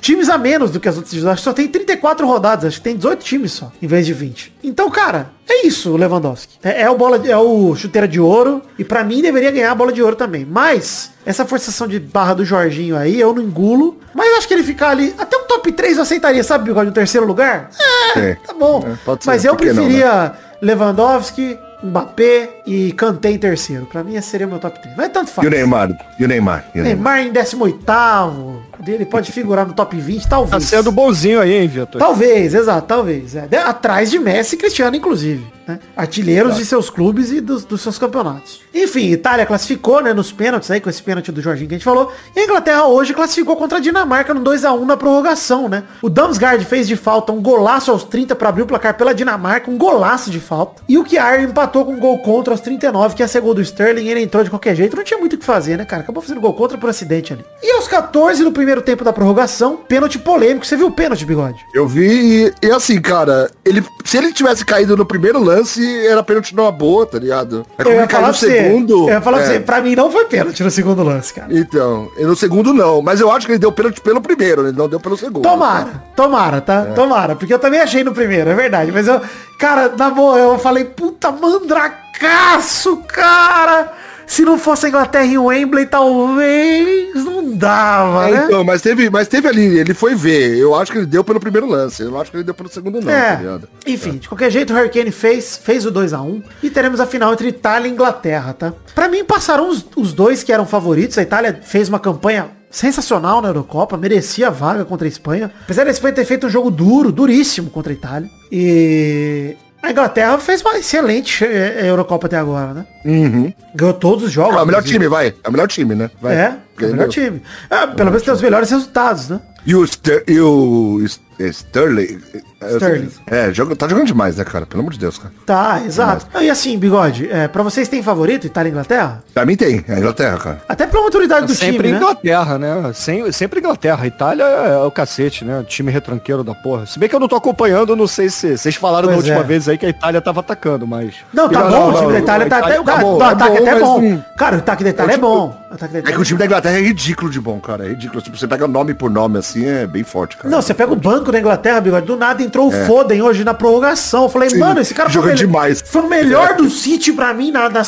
[0.00, 1.32] times a menos do que as outras divisões.
[1.34, 4.12] Acho que só tem 34 rodadas, acho que tem 18 times só, em vez de
[4.12, 4.52] 20.
[4.62, 6.58] Então, cara, é isso o Lewandowski.
[6.62, 9.70] É, é o bola de- é o chuteira de ouro e pra mim deveria ganhar
[9.72, 10.44] a bola de ouro também.
[10.44, 13.98] Mas essa forçação de barra do Jorginho aí, eu não engulo.
[14.14, 16.86] Mas eu acho que ele ficar ali, até um top 3 eu aceitaria, sabe, Bigode,
[16.86, 17.70] no terceiro lugar?
[18.16, 18.34] É, É.
[18.46, 18.84] tá bom.
[18.86, 19.80] É, pode ser, mas eu que não, né?
[19.82, 23.86] preferia Lewandowski, Mbappé e Kanté em terceiro.
[23.86, 24.96] Pra mim esse seria o meu top 3.
[24.96, 25.44] Mas tanto faz.
[25.44, 25.90] E o Neymar?
[26.18, 26.64] E o Neymar?
[26.74, 27.18] E o Neymar?
[27.22, 30.64] Neymar em 18 Ele pode figurar no top 20, Tá talvez.
[30.64, 31.98] sendo bonzinho aí, hein, Vitor?
[31.98, 33.34] Talvez, exato, talvez.
[33.36, 33.46] É.
[33.46, 35.44] De- Atrás de Messi e Cristiano, inclusive.
[35.66, 35.78] né?
[35.96, 38.60] Artilheiros de seus clubes e dos, dos seus campeonatos.
[38.74, 41.84] Enfim, Itália classificou, né, nos pênaltis aí, com esse pênalti do Jorginho que a gente
[41.84, 42.12] falou.
[42.36, 45.84] E a Inglaterra hoje classificou contra a Dinamarca no 2x1 na prorrogação, né?
[46.02, 49.70] O Damsgaard fez de falta um golaço aos 30 para abrir o placar pela Dinamarca,
[49.70, 50.82] um golaço de falta.
[50.86, 53.62] E o Kiar empatou com um gol contra aos 39, que ia ser gol do
[53.62, 54.94] Sterling, ele entrou de qualquer jeito.
[54.96, 56.02] Não tinha muito o que fazer, né, cara?
[56.02, 57.44] Acabou fazendo gol contra por acidente ali.
[57.62, 60.66] E aos 14 do primeiro tempo da prorrogação, pênalti polêmico.
[60.66, 61.64] Você viu o pênalti, Bigode?
[61.74, 66.22] Eu vi e, e assim, cara, ele, se ele tivesse caído no primeiro lance, era
[66.22, 67.64] pênalti numa boa, tá ligado?
[67.78, 68.50] É como ele caiu no pra você.
[68.50, 69.08] segundo.
[69.08, 69.52] Eu ia falar pra é.
[69.52, 69.60] você.
[69.60, 71.48] Pra mim não foi pênalti no segundo lance, cara.
[71.50, 74.76] Então, e no segundo não, mas eu acho que ele deu pênalti pelo primeiro, ele
[74.76, 75.42] não deu pelo segundo.
[75.42, 76.86] Tomara, tomara, tá?
[76.94, 78.92] Tomara, porque eu também achei no primeiro, é verdade.
[78.92, 79.20] Mas eu,
[79.58, 84.03] cara, na boa, eu falei, puta mandracaço, cara.
[84.26, 88.44] Se não fosse a Inglaterra em Wembley, talvez não dava, É, né?
[88.46, 90.56] então, mas teve, mas teve ali, ele foi ver.
[90.56, 92.02] Eu acho que ele deu pelo primeiro lance.
[92.02, 93.68] Eu acho que ele deu pelo segundo, não, tá É, ligado?
[93.86, 97.48] enfim, de qualquer jeito o Hurricane fez, fez o 2x1 e teremos a final entre
[97.48, 98.72] Itália e Inglaterra, tá?
[98.94, 103.40] Pra mim passaram os, os dois que eram favoritos, a Itália fez uma campanha sensacional
[103.40, 106.70] na Eurocopa, merecia a vaga contra a Espanha, apesar da Espanha ter feito um jogo
[106.72, 112.72] duro, duríssimo contra a Itália, e a Inglaterra fez uma excelente eh, Eurocopa até agora,
[112.72, 112.86] né?
[113.04, 113.52] Uhum.
[113.74, 114.56] Ganhou todos os jogos.
[114.56, 114.98] É o melhor inclusive.
[114.98, 115.34] time, vai.
[115.44, 116.10] É o melhor time, né?
[116.20, 116.34] Vai.
[116.34, 117.42] É, é o melhor time.
[117.68, 119.40] É, pelo menos tem os melhores resultados, né?
[119.66, 119.84] E o,
[120.26, 121.04] e o
[121.38, 122.20] Sterling.
[122.60, 123.10] é, Sterling.
[123.26, 124.66] É, joga, tá jogando demais, né, cara?
[124.66, 125.32] Pelo amor de Deus, cara.
[125.44, 126.26] Tá, exato.
[126.40, 129.22] E assim, Bigode, é, pra vocês tem favorito Itália e Inglaterra?
[129.32, 130.62] Pra mim tem, é a Inglaterra, cara.
[130.68, 131.96] Até pela maturidade do sempre time, né?
[131.98, 132.92] Inglaterra, né?
[132.94, 134.06] Sem, sempre Inglaterra.
[134.06, 135.64] Itália é o cacete, né?
[135.66, 136.86] Time retranqueiro da porra.
[136.86, 139.40] Se bem que eu não tô acompanhando, não sei se vocês falaram Pois da última
[139.44, 139.46] é.
[139.46, 141.14] vez aí que a Itália tava atacando, mas...
[141.32, 142.80] Não, tá Não, bom, não, o time da Itália tá até.
[142.80, 144.22] Itália O tá é ataque até é mas bom.
[144.36, 145.64] Cara, o ataque da Itália é tipo- bom.
[145.74, 147.84] Da É Itália que o time da Inglaterra é ridículo de bom, cara.
[147.84, 148.22] É ridículo.
[148.22, 150.48] Tipo, você pega nome por nome assim, é bem forte, cara.
[150.48, 153.54] Não, você pega o banco da Inglaterra, bigode, do nada entrou o Foden hoje na
[153.54, 154.24] prorrogação.
[154.24, 154.50] Eu falei, É.
[154.52, 155.82] Sim, mano, esse cara melhor- demais.
[155.84, 157.82] Foi o melhor do City pra mim na, na,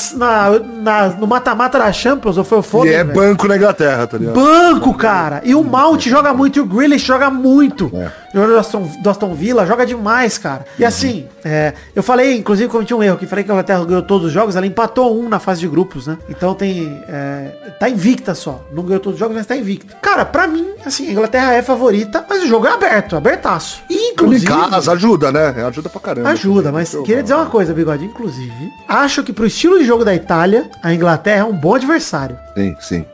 [0.82, 2.92] na- no mata-mata da Champions, ou foi o E Foden?
[2.94, 3.14] é velho?
[3.18, 4.34] banco na Inglaterra, tá ligado?
[4.34, 5.40] Banco, cara.
[5.44, 7.90] E o Mount joga muito, e o Grealish joga muito.
[7.94, 8.10] É.
[8.36, 8.62] Jogador
[9.02, 10.66] do Aston, Villa joga demais, cara.
[10.78, 14.02] E assim, é, eu falei, inclusive cometi um erro, que falei que a Inglaterra ganhou
[14.02, 16.18] todos os jogos, ela empatou um na fase de grupos, né?
[16.28, 17.02] Então tem.
[17.08, 18.62] é, tá invicta só.
[18.70, 19.96] Não ganhou todos os jogos, mas tá invicta.
[20.02, 23.80] Cara, pra mim, assim, a Inglaterra é favorita, mas o jogo é aberto, abertaço.
[23.88, 24.46] E inclusive.
[24.46, 25.64] casa, ajuda, né?
[25.66, 26.28] Ajuda pra caramba.
[26.28, 28.04] Ajuda, mas Eu- queria dizer uma coisa, Bigode.
[28.04, 32.36] Inclusive, acho que pro estilo de jogo da Itália, a Inglaterra é um bom adversário.
[32.54, 33.04] Sim, sim.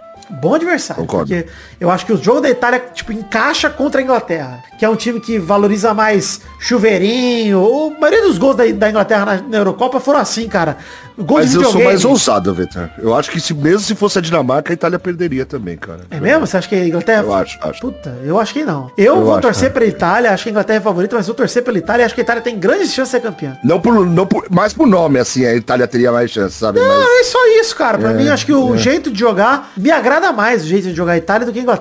[0.41, 1.03] Bom adversário.
[1.03, 1.29] Concordo.
[1.29, 1.47] Porque
[1.83, 4.63] eu acho que o jogo da Itália, tipo, encaixa contra a Inglaterra.
[4.79, 7.93] Que é um time que valoriza mais chuveirinho.
[7.97, 10.77] A maioria dos gols da, da Inglaterra na, na Eurocopa foram assim, cara.
[11.19, 12.89] Gol Mas de eu sou mais ousado, Vitor.
[12.99, 16.01] Eu acho que se, mesmo se fosse a Dinamarca, a Itália perderia também, cara.
[16.11, 16.47] É mesmo?
[16.47, 17.23] Você acha que a Inglaterra...
[17.23, 17.81] Eu acho, acho.
[17.81, 18.91] Puta, eu acho que não.
[18.97, 19.75] Eu, Eu vou acho, torcer né?
[19.75, 22.21] pela Itália, acho que a Inglaterra é favorita, mas vou torcer pela Itália acho que
[22.21, 23.59] a Itália tem grandes chances de ser campeã.
[23.63, 26.81] Não por, não por, mais por nome, assim, a Itália teria mais chance, sabe?
[26.81, 27.99] Mas- Não, é só isso, cara.
[27.99, 31.13] Pra mim, acho que o jeito de jogar me agrada mais o jeito de jogar
[31.13, 31.72] a Itália do que a Inglaterra.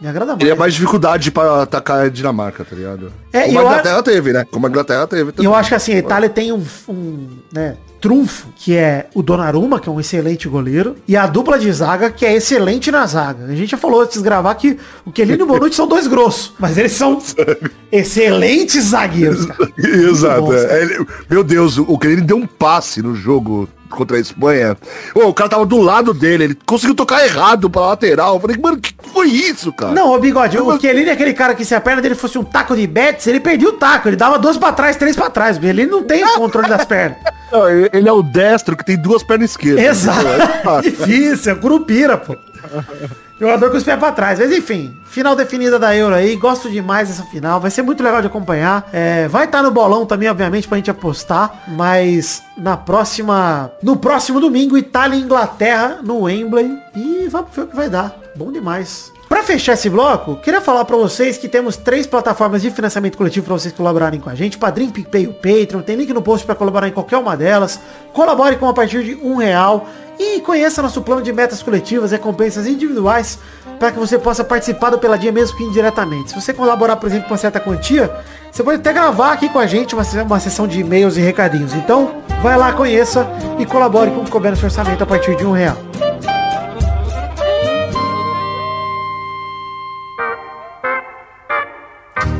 [0.00, 0.38] Me agrada mais.
[0.38, 3.12] Teria mais dificuldade pra atacar a Dinamarca, tá ligado?
[3.32, 4.44] É, Como a Inglaterra teve, né?
[4.50, 5.44] Como a Inglaterra teve também.
[5.44, 9.80] eu acho que assim, a Itália tem um, um né, trunfo, que é o Donnarumma,
[9.80, 13.46] que é um excelente goleiro, e a dupla de zaga, que é excelente na zaga.
[13.46, 16.06] A gente já falou antes de gravar que o Kelly e o Bonucci são dois
[16.06, 17.18] grossos, mas eles são
[17.90, 19.70] excelentes zagueiros, cara.
[19.78, 20.40] Exato.
[20.42, 20.66] Nossa.
[20.66, 20.82] é.
[20.82, 24.76] Ele- meu Deus, o ele deu um passe no jogo contra a Espanha.
[25.14, 28.34] Ô, o cara tava do lado dele, ele conseguiu tocar errado pra lateral.
[28.34, 29.92] Eu falei, mano, que foi isso, cara?
[29.92, 32.44] Não, ô Bigode, o Kelly é aquele cara que se a perna dele fosse um
[32.44, 35.62] taco de Betis, ele perdia o taco, ele dava duas pra trás, três pra trás.
[35.62, 37.18] Ele não tem o controle das pernas.
[37.52, 39.84] Não, ele é o destro que tem duas pernas esquerdas.
[39.84, 40.26] Exato.
[40.26, 42.34] É Difícil, é curupira, pô.
[43.38, 44.38] Jogador com os pés pra trás.
[44.38, 46.36] Mas enfim, final definida da Euro aí.
[46.36, 47.60] Gosto demais dessa final.
[47.60, 48.88] Vai ser muito legal de acompanhar.
[48.92, 51.64] É, vai estar no bolão também, obviamente, pra gente apostar.
[51.68, 53.72] Mas na próxima.
[53.82, 56.78] No próximo domingo, Itália e Inglaterra no Wembley.
[56.94, 58.14] E vamos ver o que vai dar.
[58.36, 59.13] Bom demais.
[59.28, 63.46] Pra fechar esse bloco, queria falar pra vocês que temos três plataformas de financiamento coletivo
[63.46, 64.58] pra vocês colaborarem com a gente.
[64.58, 65.80] Padrim, PicPay e o Patreon.
[65.80, 67.80] Tem link no post pra colaborar em qualquer uma delas.
[68.12, 69.86] Colabore com a partir de um real.
[70.18, 73.38] E conheça nosso plano de metas coletivas, recompensas individuais,
[73.80, 76.30] para que você possa participar do Peladinha mesmo que indiretamente.
[76.30, 78.14] Se você colaborar, por exemplo, com uma certa quantia,
[78.50, 81.74] você pode até gravar aqui com a gente uma, uma sessão de e-mails e recadinhos.
[81.74, 83.26] Então, vai lá, conheça
[83.58, 85.76] e colabore com o que couber no seu orçamento a partir de um real.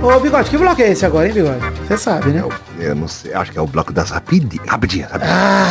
[0.04, 1.64] Ô, Bigode, que bloco é esse agora, hein, Bigode?
[1.88, 2.44] Você sabe, né?
[2.78, 4.66] Eu não sei, acho que é o bloco das rapidinhas.
[4.68, 5.70] Rapidinha, rapidinha.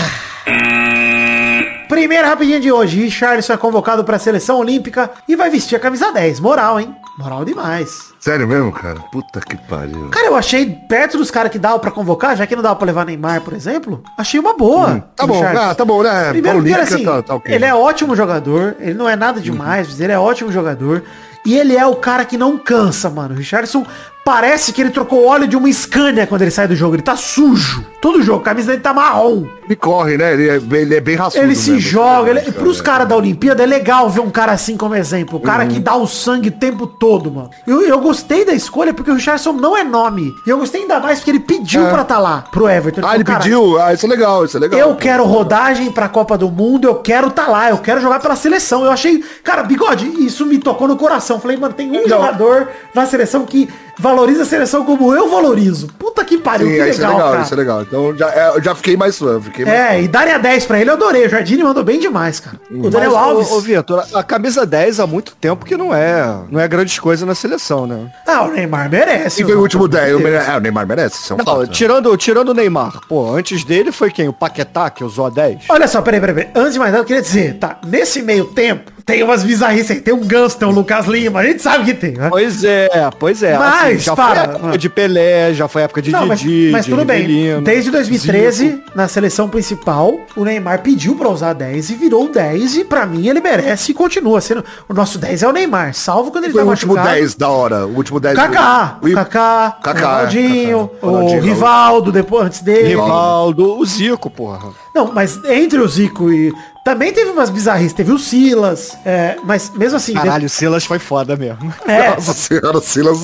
[1.88, 5.80] Primeira rapidinha de hoje, Richarlison é convocado para a seleção olímpica e vai vestir a
[5.80, 6.40] camisa 10.
[6.40, 6.96] Moral, hein?
[7.20, 8.12] Moral demais.
[8.20, 9.00] Sério mesmo, cara?
[9.12, 10.10] Puta que pariu.
[10.10, 12.88] Cara, eu achei perto dos caras que dava pra convocar, já que não dava pra
[12.88, 15.08] levar Neymar, por exemplo, achei uma boa.
[15.16, 16.30] tá o bom, ah, tá bom, né?
[16.30, 17.54] Primeiro porque, assim, tá- tá ok.
[17.54, 21.04] ele é ótimo jogador, ele não é nada demais, mas ele é ótimo jogador.
[21.46, 23.36] E ele é o cara que não cansa, mano.
[23.36, 23.86] O Richardson
[24.24, 26.96] parece que ele trocou óleo de uma Scania quando ele sai do jogo.
[26.96, 27.86] Ele tá sujo.
[28.02, 29.46] Todo jogo, a camisa dele tá marrom.
[29.66, 30.34] Ele corre, né?
[30.34, 31.90] Ele é, bem- ele é bem raçudo Ele se mesmo.
[31.90, 32.32] joga.
[32.32, 35.38] Ele, pros caras da Olimpíada é legal ver um cara assim como exemplo.
[35.38, 35.70] O cara Uhum.
[35.70, 37.50] que dá o sangue o tempo todo, mano.
[37.66, 40.34] Eu, eu gostei da escolha porque o Richardson não é nome.
[40.46, 43.02] E eu gostei ainda mais porque ele pediu pra tá lá, pro Everton.
[43.06, 43.82] Ah, ele falou, "Cara, pediu?
[43.82, 44.80] Ah, isso é legal, isso é legal.
[44.82, 48.36] Eu quero rodagem pra Copa do Mundo, eu quero tá lá, eu quero jogar pela
[48.36, 48.84] seleção.
[48.84, 51.40] Eu achei, cara, bigode, isso me tocou no coração.
[51.40, 55.88] Falei, mano, tem um jogador na seleção que valoriza a seleção como eu valorizo.
[56.00, 57.44] Puta que pariu, Sim, que isso é legal, legal, cara.
[57.44, 57.82] isso é legal.
[57.82, 59.40] Então já, é, eu já fiquei mais fã.
[59.42, 61.26] Fiquei mais É, e darem a 10 pra ele, eu adorei.
[61.26, 62.58] O Jardine mandou bem demais, cara.
[62.72, 63.52] O Daniel Mas, Alves.
[63.52, 66.98] Ô, ô Vitor, a camisa 10 há muito tempo que não é, não é grandes
[67.00, 68.12] coisas na seleção, né?
[68.28, 69.44] Ah, o Neymar merece.
[69.44, 70.16] Foi o último Pelo 10?
[70.16, 70.48] amor de Deus.
[70.48, 71.68] É, o Neymar merece, isso é um Não, fato, né?
[71.72, 74.28] tirando, tirando o Neymar, pô, antes dele foi quem?
[74.28, 75.66] O Paquetá, que usou a 10?
[75.70, 76.52] Olha só, peraí, peraí, peraí.
[76.56, 77.78] Antes de mais nada, eu queria dizer, tá?
[77.86, 80.02] Nesse meio tempo, tem umas bizarrices aí.
[80.02, 82.30] Tem um Ganso, tem um Lucas Lima, a gente sabe que tem, né?
[82.30, 83.58] Pois é, pois é.
[83.58, 86.86] Mas, já para, foi época de Pelé, já foi época de Não, mas, Didi, mas
[86.86, 87.22] de tudo bem.
[87.22, 88.82] Rivelino, Desde 2013, Zico.
[88.96, 93.28] na seleção principal, o Neymar pediu pra usar 10 e virou 10 e pra mim
[93.28, 94.64] ele merece e continua sendo.
[94.88, 97.16] O nosso 10 é o Neymar, salvo quando ele Foi tá o último machucado.
[97.18, 97.86] 10 da hora.
[97.88, 98.36] O último 10.
[98.36, 101.08] Kaká, O- Kaká, Kaká, Ronaldinho, Kaká.
[101.08, 102.90] o Rivaldo, depois, antes dele.
[102.90, 104.70] Rivaldo, o Zico, porra.
[104.94, 106.54] Não, mas entre o Zico e...
[106.84, 110.14] Também teve umas bizarrices, teve o Silas, é, mas mesmo assim...
[110.14, 111.74] Caralho, o Silas foi foda mesmo.
[111.88, 113.20] é, Nossa senhora, Silas.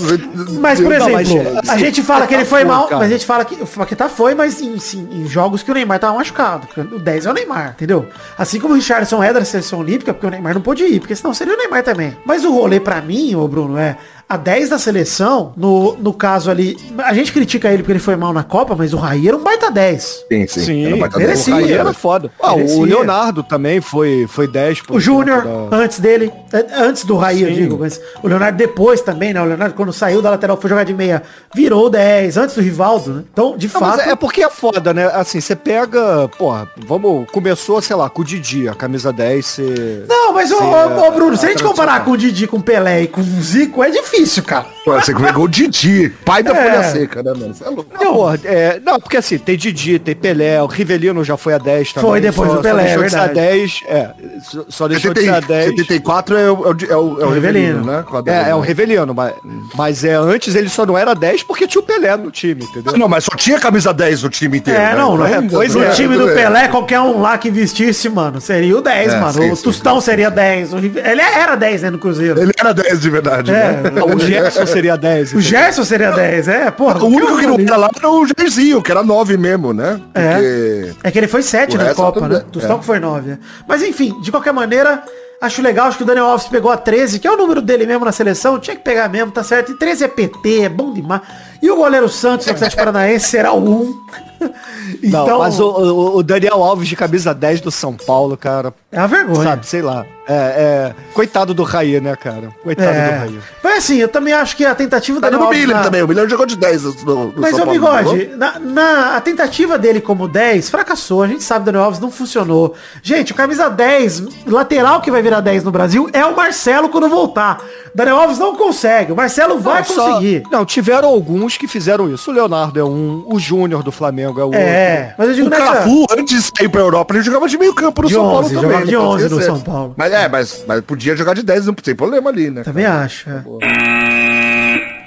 [0.60, 3.10] Mas, por Não, exemplo, mas, a gente fala que ele foi pô, mal, mas a
[3.10, 6.16] gente fala que o Paquetá foi, mas em, sim, em jogos que o Neymar tava
[6.18, 6.70] machucado.
[6.78, 8.08] O 10 é o Neymar, entendeu?
[8.38, 11.16] Assim como o Richardson é da seleção olímpica, porque o Neymar não pôde ir, porque
[11.16, 12.16] senão seria o Neymar também.
[12.24, 13.98] Mas o rolê pra mim, ô Bruno, é
[14.30, 18.16] a 10 da seleção, no, no caso ali, a gente critica ele porque ele foi
[18.16, 20.26] mal na Copa, mas o Raí era um baita 10.
[20.32, 20.60] Sim, sim.
[20.60, 21.56] Sim, Era uma merecia.
[21.56, 22.30] o Raí era foda.
[22.40, 24.82] Ah, o Leonardo também foi, foi 10.
[24.84, 29.02] por O Júnior, da- antes dele, antes do Raí, eu digo, mas o Leonardo depois
[29.02, 29.42] também, né?
[29.42, 33.14] O Leonardo, quando saiu da lateral, foi jogar de meia, virou 10, antes do Rivaldo,
[33.14, 33.24] né?
[33.32, 34.02] Então, de Não, fato...
[34.02, 35.06] é porque é foda, né?
[35.14, 40.06] Assim, você pega, porra, vamos, começou, sei lá, com o Didi, a camisa 10, você...
[40.08, 42.48] Não, mas, ô, Sim, ô, é, Bruno, se a é gente comparar com o Didi,
[42.48, 44.66] com o Pelé e com o Zico, é difícil, cara.
[44.90, 47.54] Pô, você pegou o Didi, pai da folha seca, né, mano?
[47.54, 47.86] Você é louco.
[48.04, 51.94] Não, é, não, porque assim, tem Didi, tem Pelé, o Rivelino já foi a 10
[51.94, 52.10] também.
[52.10, 53.34] Foi depois só, do Pelé, só é verdade.
[53.36, 54.10] 10, é,
[54.42, 55.66] só- só deixou de ser a 70, 10.
[55.78, 58.04] 74 é o, é o, é o, é o Rivelino, né?
[58.26, 58.68] É, é o né?
[58.68, 59.34] Rivelino, mas,
[59.76, 62.98] mas é, antes ele só não era 10 porque tinha o Pelé no time, entendeu?
[62.98, 64.80] Não, mas só tinha camisa 10 no time inteiro.
[64.80, 64.96] É, né?
[64.96, 65.36] não, não é.
[65.36, 65.88] Ainda, Pois né?
[65.88, 66.36] no time do bem.
[66.36, 69.34] Pelé, qualquer um lá que vestisse, mano, seria o 10, É, mano.
[69.34, 70.74] sim, o sim, Tostão seria 10.
[70.74, 72.40] O Rive- Ele era 10, né, no Cruzeiro.
[72.42, 74.02] Ele era 10 de verdade, É, né?
[74.04, 75.34] O Gerson seria 10.
[75.34, 77.04] O Gerson seria 10, é, porra.
[77.04, 80.00] O único que não era lá era o Jairzinho, que era 9 mesmo, né?
[80.14, 80.34] É.
[80.34, 80.96] Porque...
[81.04, 82.46] É que ele foi 7 O na Copa, tudo né?
[82.52, 82.80] Tostão É.
[82.80, 83.38] que foi 9.
[83.68, 85.04] Mas enfim, de qualquer maneira,
[85.42, 87.86] acho legal, acho que o Daniel Alves pegou a 13, que é o número dele
[87.86, 89.72] mesmo na seleção, tinha que pegar mesmo, tá certo?
[89.72, 91.22] E 13 é PT, é bom demais.
[91.62, 93.94] E o goleiro Santos, do Atlético Paranaense, será o 1.
[95.04, 98.74] então, Não, mas o, o- o Daniel Alves de camisa 10 do São Paulo, cara,
[98.92, 99.44] é uma vergonha.
[99.44, 100.06] sabe, sei lá.
[100.32, 102.50] É, é, coitado do Raí, né, cara?
[102.64, 103.18] Coitado do É.
[103.18, 103.40] Raí.
[103.64, 106.04] Mas assim, eu também acho que a tentativa do Tá no Alves Miller na- também,
[106.04, 106.92] o Miller jogou de 10 no,
[107.32, 111.24] no Mas, São não Bigode, na, na- a tentativa dele como 10 fracassou.
[111.24, 112.76] A gente sabe, Daniel Alves não funcionou.
[113.02, 117.10] Gente, o camisa 10, lateral que vai virar 10 no Brasil, é o Marcelo quando
[117.10, 117.60] voltar.
[117.96, 119.12] Daniel Alves não consegue.
[119.12, 120.44] O Marcelo vai Não, só- conseguir.
[120.52, 122.30] Não, tiveram alguns que fizeram isso.
[122.30, 124.60] O Leonardo é um, o Júnior do Flamengo é o outro.
[124.60, 125.64] É, mas eu digo O nessa...
[125.66, 128.32] Cafu, antes de sair pra Europa, ele jogava de meio campo no De São 11,
[128.32, 128.62] Paulo também.
[128.62, 129.52] jogava de não pode 11 no esquecer.
[129.52, 129.94] São Paulo.
[129.98, 132.64] Mas é, mas, mas podia jogar de 10, não sem problema ali, né?
[132.64, 133.30] Também acho.
[133.30, 133.44] é.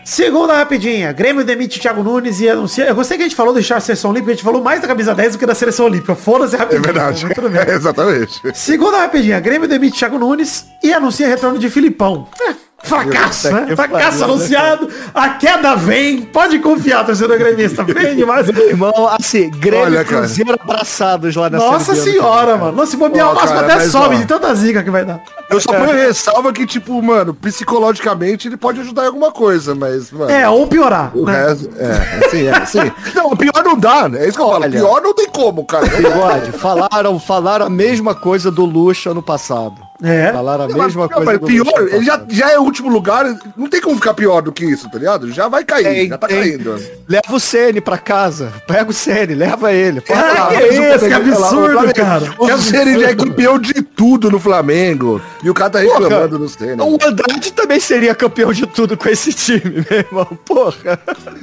[0.04, 1.12] Segunda rapidinha.
[1.12, 2.84] Grêmio demite Thiago Nunes e anuncia...
[2.86, 4.32] Eu gostei que a gente falou do deixar a seleção olímpica.
[4.32, 6.16] A gente falou mais da camisa 10 do que da seleção olímpica.
[6.16, 6.82] Foda-se É rapidinho.
[6.82, 7.26] verdade.
[7.34, 7.62] tudo bem.
[7.62, 8.40] É, exatamente.
[8.52, 12.26] Segunda rapidinha, Grêmio demite Thiago Nunes e anuncia retorno de Filipão.
[12.48, 13.76] É, fracasso, Puta né?
[13.76, 14.88] pariu, né, anunciado.
[15.14, 16.22] A queda vem.
[16.22, 17.84] Pode confiar, torcedor gremista.
[17.84, 18.48] Vem demais.
[18.48, 20.04] Irmão, assim, Grêmio Olha, e.
[20.04, 22.76] Cruzeiro abraçados lá na Nossa senhora, mano.
[22.76, 24.18] Nossa, se bobear o máximo até sobe ó.
[24.18, 25.22] de tanta zica que vai dar.
[25.50, 30.10] Eu só ponho ressalva que, tipo, mano, psicologicamente ele pode ajudar em alguma coisa, mas,
[30.10, 30.30] mano.
[30.30, 31.12] É, ou piorar.
[31.14, 31.46] O né?
[31.46, 32.92] resto, é, assim, é, assim.
[33.14, 34.24] Não, pior não dá, né?
[34.24, 34.70] É isso que eu falo.
[34.70, 35.86] Pior não tem como, cara.
[35.86, 39.91] Bigode, falaram, falaram a mesma coisa do Luxo ano passado.
[40.02, 40.32] É.
[40.32, 43.24] Falaram a Não, mesma mas- coisa pior, ele já, já é o último lugar,
[43.56, 45.30] não tem como ficar pior do que isso, tá ligado?
[45.32, 46.38] Já vai cair, Tem, já tá tem.
[46.40, 46.74] caindo.
[47.08, 48.52] Leva o Sene pra casa.
[48.66, 50.02] Pega o Sene, leva ele.
[50.08, 52.34] Lá, que mas o isso, que absurdo, Flamengo- cara.
[52.38, 55.20] O Ceni já é campeão de tudo no Flamengo.
[55.42, 56.82] E o cara tá Porra, reclamando do Ceni.
[56.82, 60.26] O Andrade também seria campeão de tudo com esse time, meu irmão.
[60.44, 60.98] Porra.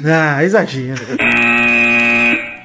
[0.06, 1.00] Ah, exagero.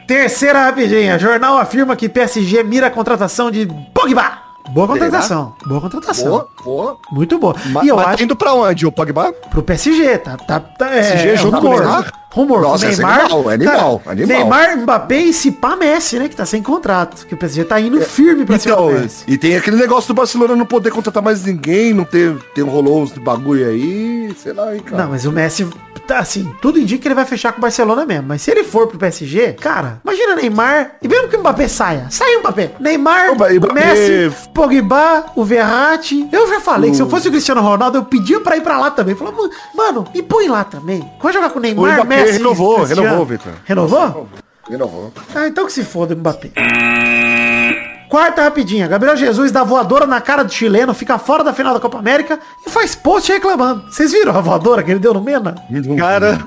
[0.06, 1.18] Terceira rapidinha.
[1.18, 4.43] Jornal afirma que PSG mira a contratação de Pogba.
[4.70, 5.54] Boa contratação.
[5.66, 6.30] Boa contratação.
[6.30, 6.98] Boa, boa.
[7.12, 7.54] Muito boa.
[7.66, 9.32] Mas, e eu mas acho tá indo pra onde, o Pogba?
[9.50, 10.36] pro PSG, tá?
[10.36, 11.70] tá, tá é, PSG é junto com o.
[11.70, 12.23] Neymar?
[12.34, 12.62] Rumor.
[12.62, 14.38] Nossa, é Neymar, animal, é animal, cara, animal.
[14.38, 16.28] Neymar, Mbappé e se pá Messi, né?
[16.28, 17.26] Que tá sem contrato.
[17.26, 19.24] Que o PSG tá indo firme pra cima Então, Messi.
[19.28, 22.68] e tem aquele negócio do Barcelona não poder contratar mais ninguém, não ter, ter um
[22.68, 25.04] rolou uns bagulho aí, sei lá, hein, cara.
[25.04, 25.66] Não, mas o Messi,
[26.08, 28.24] tá assim, tudo indica que ele vai fechar com o Barcelona mesmo.
[28.28, 32.06] Mas se ele for pro PSG, cara, imagina Neymar, e mesmo que o Mbappé saia,
[32.10, 32.72] sai o Mbappé.
[32.80, 36.28] Neymar, O Mbappé- Messi, Pogba, o Verratti.
[36.32, 38.78] Eu já falei que se eu fosse o Cristiano Ronaldo, eu pedia pra ir pra
[38.78, 39.14] lá também.
[39.14, 39.36] Falava,
[39.74, 41.08] mano, me põe lá também.
[41.22, 42.23] Vai jogar com o Neymar, O Mbappé Messi.
[42.32, 43.52] Renovou, renovou, Victor.
[43.64, 44.28] Renovou?
[44.68, 45.12] Renovou.
[45.34, 46.50] Ah, então que se foda Mbappé.
[48.08, 48.86] Quarta rapidinha.
[48.86, 52.38] Gabriel Jesus dá voadora na cara do chileno, fica fora da final da Copa América
[52.66, 53.90] e faz post reclamando.
[53.90, 55.54] Vocês viram a voadora que ele deu no Mena?
[55.98, 56.38] Cara.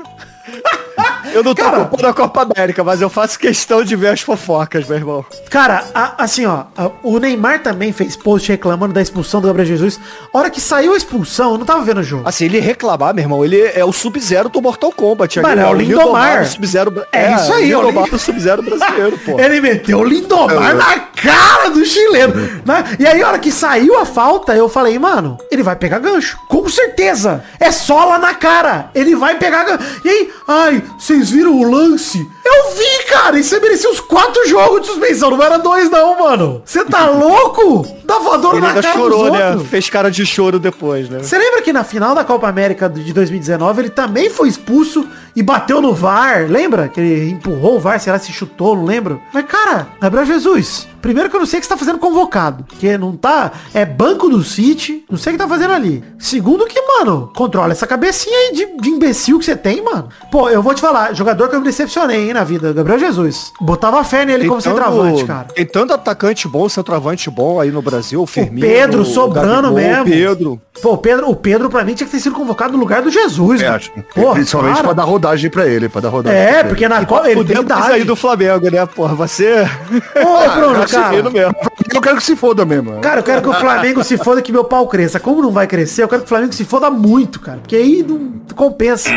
[1.37, 1.89] Eu não tô Cara.
[2.09, 5.25] a Copa América, mas eu faço questão de ver as fofocas, meu irmão.
[5.49, 9.67] Cara, a- assim, ó, a- o Neymar também fez post reclamando da expulsão do Gabriel
[9.67, 9.99] Jesus.
[10.33, 12.23] A hora que saiu a expulsão, eu não tava vendo o jogo.
[12.27, 15.39] Assim, ele reclamar, meu irmão, ele é o Sub-Zero do Mortal Kombat.
[15.41, 16.45] Mano, é o Lindomar.
[16.45, 16.91] Sub-Zero...
[16.91, 19.37] bra- É isso aí, o o Lindomar Lin- do Sub-Zero brasileiro, pô.
[19.39, 22.33] Ele meteu o Lindomar na cara do chileno.
[22.65, 22.83] né?
[22.99, 26.37] E aí, a hora que saiu a falta, eu falei, mano, ele vai pegar gancho.
[26.47, 27.43] Com certeza.
[27.59, 28.89] É só lá na cara.
[28.95, 29.83] Ele vai pegar gancho.
[30.03, 32.27] E aí, ai, vocês viram o lance?
[32.45, 33.37] Eu vi, cara.
[33.39, 35.31] E você merecia os quatro jogos de suspensão.
[35.31, 36.61] Não era dois, não, mano.
[36.65, 37.87] Você tá louco?
[38.05, 39.59] Dá voadora na cara chorou, né?
[39.69, 41.19] Fez cara de choro depois, né?
[41.19, 45.43] Você lembra que na final da Copa América de 2019 ele também foi expulso e
[45.43, 46.47] bateu no VAR?
[46.49, 46.87] Lembra?
[46.87, 49.21] Que ele empurrou o VAR, será se chutou, não lembro.
[49.33, 52.65] Mas, cara, Gabriel Jesus, primeiro que eu não sei o que você tá fazendo convocado.
[52.79, 53.51] Que não tá.
[53.73, 56.03] É banco do City, não sei o que tá fazendo ali.
[56.19, 60.09] Segundo que, mano, controla essa cabecinha aí de, de imbecil que você tem, mano.
[60.29, 63.53] Pô, eu vou te falar, jogador que eu me decepcionei, hein, na vida, Gabriel Jesus.
[63.61, 65.47] Botava fé nele como tanto- centroavante, cara.
[65.55, 68.21] Tem tanto atacante bom, centroavante bom aí no Brasil.
[68.21, 68.67] O Firmino.
[68.67, 70.01] Pedro sobrando mesmo.
[70.01, 70.61] O Pedro.
[70.81, 73.09] Pô, o Pedro, o Pedro pra mim tinha que ter sido convocado no lugar do
[73.09, 73.91] Jesus, É, acho.
[74.13, 74.83] Porra, Principalmente para.
[74.83, 76.37] pra dar rodagem pra ele, pra dar rodagem.
[76.39, 77.87] É, porque na Copa ele tem idade.
[77.87, 79.15] sair do Flamengo, né, porra?
[79.15, 79.63] Você...
[79.63, 81.29] Ô, Bruno, Tá cara.
[81.29, 81.55] mesmo.
[81.93, 82.99] Eu quero que se foda mesmo.
[82.99, 85.19] Cara, eu quero que o Flamengo se foda que meu pau cresça.
[85.19, 87.59] Como não vai crescer, eu quero que o Flamengo se foda muito, cara.
[87.59, 89.09] Porque aí não compensa.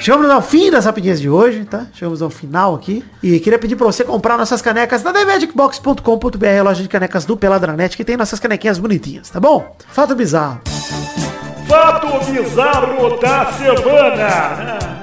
[0.00, 1.86] Chegamos ao fim das rapidinhas de hoje, tá?
[1.94, 3.04] Chegamos ao final aqui.
[3.22, 7.36] E queria pedir pra você comprar nossas canecas na TheMagicBox.com.br, a loja de canecas do
[7.36, 9.76] Peladranet, que tem nossas canequinhas bonitinhas, tá bom?
[9.88, 10.60] Fato bizarro.
[11.66, 14.93] Fato bizarro da semana.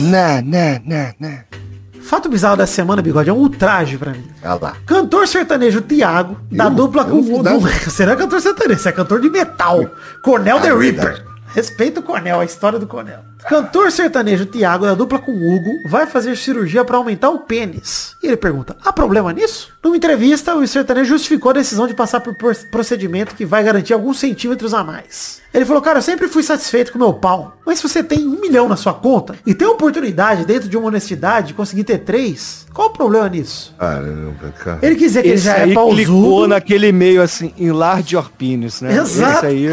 [0.00, 1.44] Né, né, né, né.
[2.02, 4.24] Fato bizarro da semana, bigode, é um ultraje pra mim.
[4.42, 4.76] Olha lá.
[4.84, 6.70] Cantor sertanejo Tiago, da Eu?
[6.70, 7.42] dupla Eu com o.
[7.42, 7.70] não é
[8.16, 9.80] cantor sertanejo, você é cantor de metal.
[10.22, 11.04] Cornel The Ah, Reaper.
[11.04, 11.24] verdade.
[11.54, 13.20] Respeita o Cornel, a história do Cornel.
[13.48, 18.16] Cantor sertanejo Tiago, da dupla com Hugo, vai fazer cirurgia pra aumentar o pênis.
[18.22, 19.70] E ele pergunta, há problema nisso?
[19.82, 22.34] Numa entrevista, o sertanejo justificou a decisão de passar por
[22.70, 25.42] procedimento que vai garantir alguns centímetros a mais.
[25.52, 27.56] Ele falou, cara, eu sempre fui satisfeito com o meu pau.
[27.66, 30.76] Mas se você tem um milhão na sua conta e tem a oportunidade, dentro de
[30.76, 33.72] uma honestidade, de conseguir ter três, qual o problema nisso?
[33.78, 34.78] Caramba, cara.
[34.82, 36.48] Ele quis dizer que ele Esse já aí é clicou pausudo.
[36.48, 38.96] naquele meio assim, enlarge your penis, né?
[38.96, 39.36] Exato.
[39.36, 39.66] Esse aí,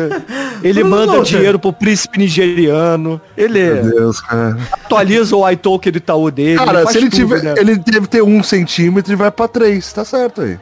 [0.61, 4.57] ele manda dinheiro pro príncipe nigeriano, ele Meu Deus, cara.
[4.71, 6.57] atualiza o iToken do Itaú dele.
[6.57, 7.43] Cara, faz se ele tudo, tiver.
[7.43, 7.53] né?
[7.57, 9.91] Ele deve ter um centímetro e vai pra três.
[9.93, 10.57] Tá certo aí.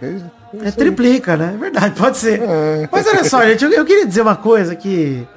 [0.64, 1.52] É triplica, né?
[1.54, 2.42] É verdade, pode ser.
[2.42, 2.90] É.
[2.92, 5.28] Mas olha só, gente, eu, eu queria dizer uma coisa que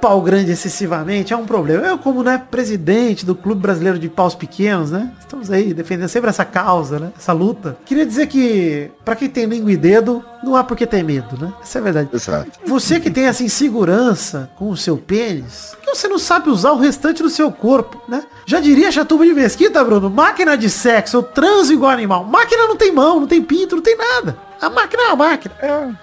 [0.00, 1.86] pau grande excessivamente é um problema.
[1.86, 5.12] Eu, como né, presidente do Clube Brasileiro de Paus Pequenos, né?
[5.18, 7.12] Estamos aí defendendo sempre essa causa, né?
[7.16, 7.76] Essa luta.
[7.84, 11.36] Queria dizer que, pra quem tem língua e dedo, não há por que ter medo,
[11.38, 11.52] né?
[11.62, 12.08] Essa é a verdade.
[12.12, 12.50] Exato.
[12.64, 16.78] Você que tem essa insegurança com o seu pênis, que você não sabe usar o
[16.78, 18.24] restante do seu corpo, né?
[18.46, 22.24] Já diria Chatuba de Mesquita, Bruno, máquina de sexo, eu transo igual animal.
[22.24, 24.47] Máquina não tem mão, não tem pinto, não tem nada.
[24.60, 25.54] A máquina é uma máquina.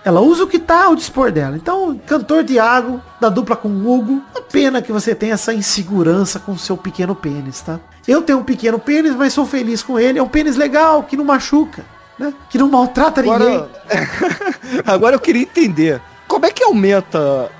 [0.04, 1.58] Ela usa o que tá ao dispor dela.
[1.58, 6.40] Então, cantor Tiago, da dupla com o Hugo, uma pena que você tenha essa insegurança
[6.40, 7.80] com o seu pequeno pênis, tá?
[8.08, 10.20] Eu tenho um pequeno pênis, mas sou feliz com ele.
[10.20, 11.84] É um pênis legal, que não machuca,
[12.18, 12.34] né?
[12.50, 13.56] Que não maltrata ninguém.
[13.56, 13.70] Agora,
[14.86, 16.02] agora eu queria entender.
[16.28, 17.52] Como é que aumenta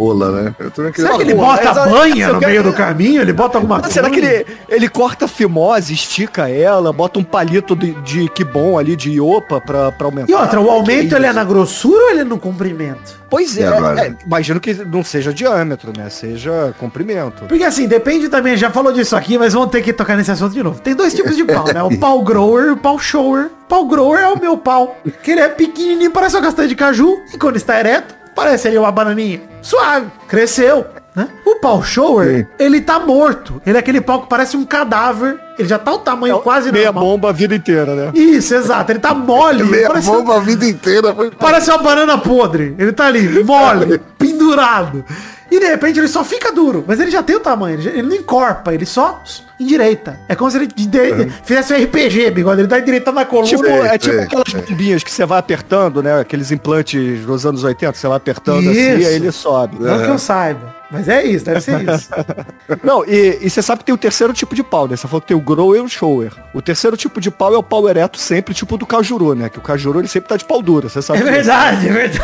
[0.00, 0.54] Rola, né?
[0.58, 3.20] Eu também queria Será que ele Pô, bota essa- banha no meio do caminho?
[3.20, 3.92] Ele bota alguma coisa?
[3.92, 8.42] Será que ele, ele corta a fimose, estica ela, bota um palito de, de que
[8.42, 10.32] bom ali, de iopa pra, pra aumentar?
[10.32, 13.20] E outra, o aumento é ele é na grossura ou ele é no comprimento?
[13.28, 14.06] Pois é, agora?
[14.06, 16.08] é, imagino que não seja diâmetro, né?
[16.08, 17.44] Seja comprimento.
[17.46, 20.52] Porque assim, depende também, já falou disso aqui, mas vamos ter que tocar nesse assunto
[20.52, 20.80] de novo.
[20.80, 21.82] Tem dois tipos de pau, né?
[21.82, 23.50] O pau grower e o pau shower.
[23.68, 27.20] Pau grower é o meu pau, que ele é pequenininho, parece uma castanha de caju,
[27.32, 29.40] e quando está ereto, parece ali uma bananinha.
[29.60, 31.28] Suave, cresceu, né?
[31.44, 32.46] O pau shower, Sim.
[32.58, 33.60] ele tá morto.
[33.66, 36.86] Ele é aquele pau que parece um cadáver, ele já tá o tamanho quase Meia
[36.86, 37.04] normal.
[37.04, 38.10] bomba a vida inteira, né?
[38.14, 39.62] Isso, exato, ele tá mole.
[39.68, 41.14] Meia parece- bomba a vida inteira.
[41.38, 42.74] Parece uma banana podre.
[42.78, 45.04] Ele tá ali, mole, pendurado.
[45.50, 46.84] E de repente ele só fica duro.
[46.86, 47.74] Mas ele já tem o tamanho.
[47.76, 49.20] Ele, já- ele não encorpa, ele só
[49.58, 50.18] endireita.
[50.28, 52.60] É como se ele de- de- fizesse um RPG, bigode.
[52.60, 53.48] Ele tá endireitando na coluna.
[53.48, 54.60] Tipo, Sei, é tipo sei, aquelas sei.
[54.62, 56.20] bombinhas que você vai apertando, né?
[56.20, 59.00] Aqueles implantes dos anos 80, você vai apertando assim Isso.
[59.00, 59.76] e aí ele sobe.
[59.80, 60.79] Não que eu saiba.
[60.90, 62.10] Mas é isso, deve ser isso.
[62.82, 64.96] Não, e, e você sabe que tem o terceiro tipo de pau, né?
[64.96, 66.32] Você falou que tem o grower e o shower.
[66.52, 69.48] O terceiro tipo de pau é o pau ereto sempre, tipo do cajuru, né?
[69.48, 72.20] Que o cajuru ele sempre tá de pau dura, você sabe É verdade, é verdade.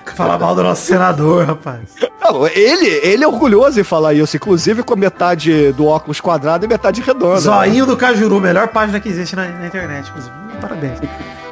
[0.16, 1.80] Fala mal do nosso senador, rapaz.
[2.22, 6.64] Não, ele, ele é orgulhoso em falar isso, inclusive com a metade do óculos quadrado
[6.64, 7.40] e metade redonda.
[7.40, 10.49] Zoinho do Cajuru, melhor página que existe na, na internet, inclusive.
[10.60, 11.00] Parabéns.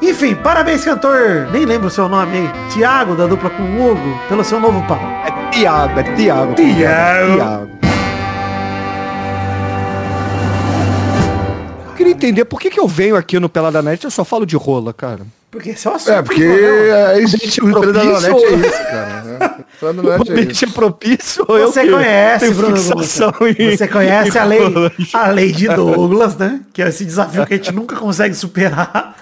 [0.01, 1.49] Enfim, parabéns, cantor.
[1.51, 2.51] Nem lembro o seu nome aí.
[2.71, 4.99] Tiago, da dupla com o Hugo, pelo seu novo pau.
[4.99, 6.55] É Tiago, é Tiago.
[6.55, 7.35] Tiago.
[7.35, 7.68] Tiago.
[11.88, 14.25] Eu queria entender por que, que eu venho aqui no Pelada Net e eu só
[14.25, 15.27] falo de rola, cara.
[15.51, 18.83] Porque esse é o assunto É, porque do é isso, o emprego da é isso,
[18.85, 19.23] cara.
[19.23, 19.39] né?
[19.81, 20.65] Da O é ambiente isso.
[20.67, 24.61] é propício ou eu Você que conhece, tenho Bruno Você conhece em a lei,
[25.15, 26.61] a lei de Douglas, né?
[26.73, 29.17] Que é esse desafio que a gente nunca consegue superar.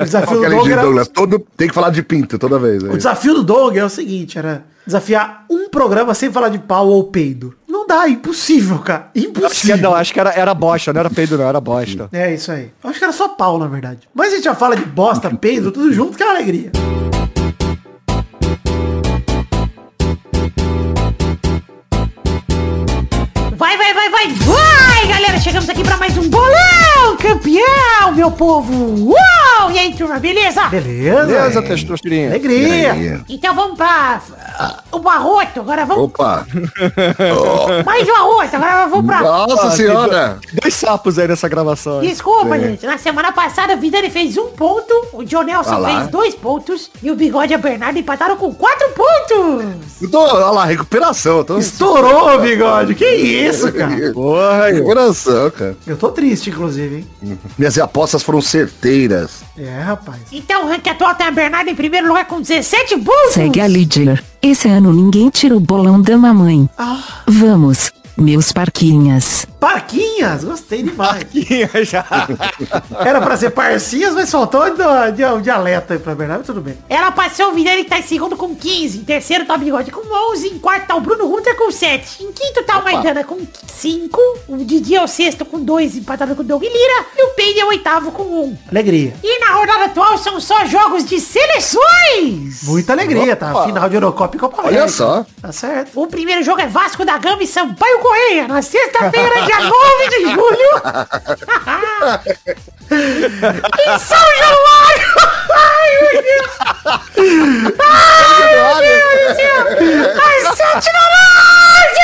[0.00, 2.58] O desafio do Aquele Doug de era, Douglas, todo, tem que falar de pinto toda
[2.58, 2.82] vez.
[2.82, 2.96] o né?
[2.96, 7.04] desafio do Doug é o seguinte, era desafiar um programa sem falar de pau ou
[7.04, 7.54] peido.
[7.92, 9.10] Dá, impossível, cara.
[9.10, 9.76] Acho que, Impossível.
[9.76, 12.08] não, acho que era, era bosta, não era peido não, era bosta.
[12.10, 12.70] É isso aí.
[12.82, 14.08] Eu acho que era só pau, na verdade.
[14.14, 16.70] Mas a gente já fala de bosta, peido, tudo junto, que é uma alegria.
[23.56, 25.38] Vai, vai, vai, vai, vai, galera!
[25.38, 29.10] Chegamos aqui pra mais um bolão campeão, meu povo!
[29.12, 29.70] Uau!
[29.70, 30.62] E aí, turma, beleza?
[30.68, 31.26] Beleza?
[31.26, 32.30] Beleza, testosterina.
[32.30, 32.92] Alegria.
[32.92, 34.20] Aí, Então vamos pra
[34.90, 35.60] o Barroto.
[35.60, 36.04] Agora vamos...
[36.04, 36.46] Opa!
[37.84, 38.56] Mais um arroto.
[38.56, 39.20] Agora vamos pra...
[39.22, 40.38] Nossa Ah, senhora!
[40.60, 42.00] Dois sapos aí nessa gravação.
[42.00, 42.84] Desculpa, gente.
[42.86, 45.98] Na semana passada, o Vidani fez um ponto, o John Nelson lá.
[46.00, 50.00] fez dois pontos e o Bigode e a Bernardo empataram com quatro pontos.
[50.02, 51.44] Eu tô, olha lá, recuperação.
[51.44, 51.58] Tô...
[51.58, 52.94] Estourou, bigode.
[52.94, 54.12] Que isso, cara?
[54.12, 54.66] Porra.
[54.70, 55.76] Recuperação, cara.
[55.86, 57.38] Eu tô triste, inclusive, hein?
[57.58, 59.42] Minhas apostas foram certeiras.
[59.56, 60.20] É, rapaz.
[60.32, 63.32] Então o ranking atual tem a Bernardo em primeiro lugar com 17 pontos.
[63.34, 64.22] Segue a líder.
[64.44, 66.68] Esse ano ninguém tira o bolão da mamãe.
[67.28, 69.46] Vamos, meus parquinhas.
[69.58, 71.24] Parquinhas, gostei demais.
[71.84, 72.04] já.
[73.04, 74.62] Era pra ser parcinhas, mas faltou
[75.12, 76.76] de, um dialeto aí pra Bernardo, tudo bem.
[76.88, 78.98] Ela passou o Vidani que tá em segundo com 15.
[78.98, 80.00] Em terceiro tá o Bigode com
[80.32, 80.48] 11.
[80.48, 82.24] Em quarto tá o Bruno Hunter com 7.
[82.24, 84.20] Em quinto tá o Maidana com 5.
[84.48, 87.06] O Didi é o sexto com 2, empatado com o Doug Lira.
[87.16, 88.58] E o Peide é o oitavo com 1.
[88.70, 89.14] Alegria.
[89.22, 92.62] E na rodada atual são só jogos de seleções.
[92.64, 93.52] Muita alegria, tá?
[93.52, 93.66] Opa.
[93.66, 94.88] Final de Eurocopa e Copa Olha América.
[94.88, 95.24] só.
[95.40, 95.90] Tá certo.
[96.00, 100.20] O primeiro jogo é Vasco da Gama e Sampaio Correia, na sexta-feira, dia 9 de
[100.32, 100.70] julho.
[102.92, 105.08] em São Januário.
[105.54, 106.50] Ai, meu Deus.
[107.80, 109.56] Ai, meu Deus do céu.
[110.22, 112.02] Às sete da noite.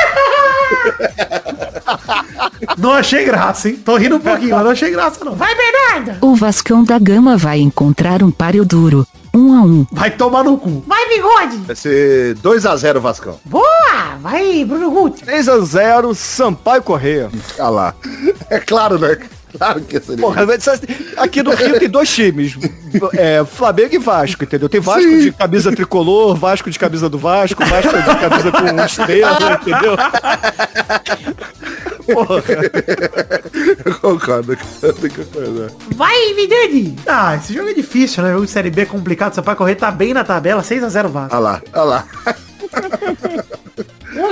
[2.78, 3.76] Não achei graça, hein?
[3.84, 5.34] Tô rindo um pouquinho, mas não achei graça, não.
[5.34, 6.24] Vai, Bernardo.
[6.24, 9.06] O Vascão da Gama vai encontrar um páreo duro.
[9.34, 9.86] Um a um.
[9.92, 10.82] Vai tomar no cu.
[10.86, 11.56] Vai, Bigode.
[11.58, 13.38] Vai ser 2x0 Vascão.
[13.44, 13.67] Boa.
[14.20, 15.24] Vai, Bruno Guto.
[15.24, 17.30] 3x0, Sampaio Correia.
[17.58, 17.94] Ah lá.
[18.50, 19.18] É claro, né?
[19.56, 20.22] Claro que seria.
[20.22, 20.46] Porra,
[21.16, 22.56] aqui no Rio tem dois times.
[23.14, 24.68] É, Flamengo e Vasco, entendeu?
[24.68, 25.20] Tem Vasco Sim.
[25.20, 29.96] de camisa tricolor, Vasco de camisa do Vasco, Vasco de camisa com estrela, entendeu?
[32.12, 32.42] Porra.
[33.84, 34.92] Eu concordo, cara.
[34.94, 35.70] Tem que concordar.
[35.94, 36.96] Vai, Vidani.
[37.06, 38.32] Ah, esse jogo é difícil, né?
[38.32, 39.34] Jogo de Série B complicado.
[39.34, 41.36] Sampaio Correr tá bem na tabela, 6x0 Vasco.
[41.36, 42.06] Olha lá, olha lá.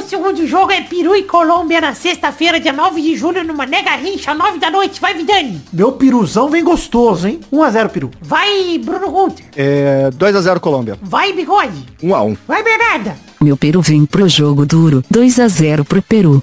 [0.07, 3.97] O segundo jogo é Peru e Colômbia na sexta-feira, dia 9 de julho, numa nega
[3.97, 5.01] rincha, 9 da noite.
[5.01, 5.61] Vai, Vidani.
[5.73, 7.41] Meu piruzão vem gostoso, hein?
[7.53, 8.11] 1x0 peru.
[8.23, 9.45] Vai, Bruno Guter.
[9.57, 10.97] É, 2x0 Colômbia.
[11.03, 11.85] Vai, Bigode.
[12.01, 12.39] 1x1.
[12.47, 13.19] Vai, Bernarda.
[13.41, 15.03] Meu Peru vem pro jogo duro.
[15.11, 16.41] 2 a 0 pro Peru.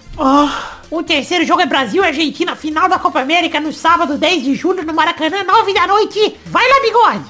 [0.91, 4.53] O terceiro jogo é Brasil e Argentina, final da Copa América, no sábado, 10 de
[4.53, 6.35] julho, no Maracanã, 9 da noite.
[6.45, 7.23] Vai lá, Bigode.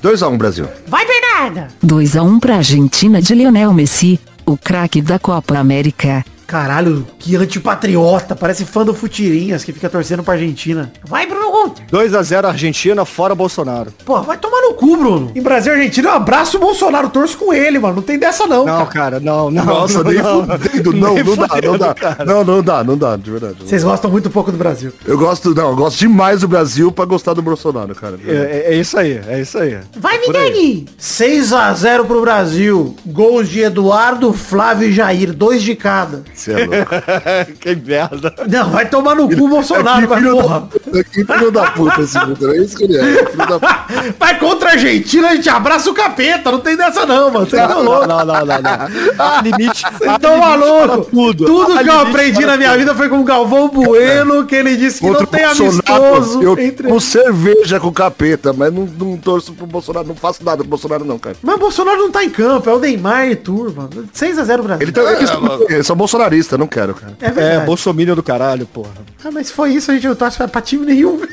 [0.00, 0.68] 2x1 Brasil.
[0.86, 1.68] Vai, Bernarda.
[1.82, 6.24] 2 a 1 pra Argentina de Lionel Messi, o craque da Copa América.
[6.46, 8.36] Caralho, que antipatriota.
[8.36, 10.92] Parece fã do Futirinhas que fica torcendo pra Argentina.
[11.04, 11.84] Vai, Bruno Guter.
[11.90, 13.92] 2x0 Argentina, fora Bolsonaro.
[14.04, 15.32] Pô, vai tomar no cu, Bruno.
[15.34, 17.08] Em Brasil e Argentina, eu abraço o Bolsonaro.
[17.10, 17.96] Torço com ele, mano.
[17.96, 18.86] Não tem dessa não, Não, cara.
[19.16, 19.64] cara, não, não.
[19.64, 20.40] Nossa, não, nem não.
[20.46, 20.92] fudendo.
[20.96, 21.94] Não, Nem não dá, não dá.
[21.94, 22.24] cara.
[22.24, 23.56] Não, não dá, não dá, de verdade.
[23.60, 24.92] Vocês gostam muito pouco do Brasil.
[25.04, 28.18] Eu gosto, não, eu gosto demais do Brasil pra gostar do Bolsonaro, cara.
[28.26, 28.32] É,
[28.68, 29.78] é- é isso aí, é isso aí.
[29.98, 30.26] Vai, aí.
[30.26, 30.86] Vidani.
[30.98, 32.94] 6x0 pro Brasil.
[33.06, 35.32] Gols de Eduardo, Flávio e Jair.
[35.32, 36.22] Dois de cada.
[36.36, 36.90] Você é louco.
[37.60, 38.34] que merda.
[38.48, 40.68] Não, vai tomar no cu o Bolsonaro, vai filho porra.
[40.92, 42.54] da, que filho da puta esse Vitor.
[42.54, 43.20] É isso que ele é.
[43.20, 43.86] é filho da puta.
[44.18, 46.50] Vai contra a Argentina, a gente abraça o capeta.
[46.50, 47.46] Não tem dessa não, mano.
[47.46, 48.08] Vocês estão Não, loucos.
[48.08, 49.24] não, não, não, não.
[49.24, 49.82] Há limite.
[49.98, 51.06] Para malucos.
[51.08, 52.78] Tudo, Tudo que eu aprendi na minha tudo.
[52.78, 56.88] vida foi com o Galvão Bueno, que ele disse que não tem amistoso eu entre...
[56.88, 61.04] com cerveja com capeta, mas não, não torço pro Bolsonaro, não faço nada pro Bolsonaro
[61.04, 61.36] não, cara.
[61.42, 63.88] Mas o Bolsonaro não tá em campo, é o Neymar e turma.
[64.14, 64.82] 6x0 Brasil.
[64.82, 65.30] Ele tá, eles,
[65.68, 65.96] eles são
[66.28, 67.16] bolsonaristas, não quero, cara.
[67.20, 67.66] É É, verdade.
[67.66, 68.90] bolsominion do caralho, porra.
[69.24, 71.20] Ah, mas se foi isso, a gente não torce pra- pra time nenhum.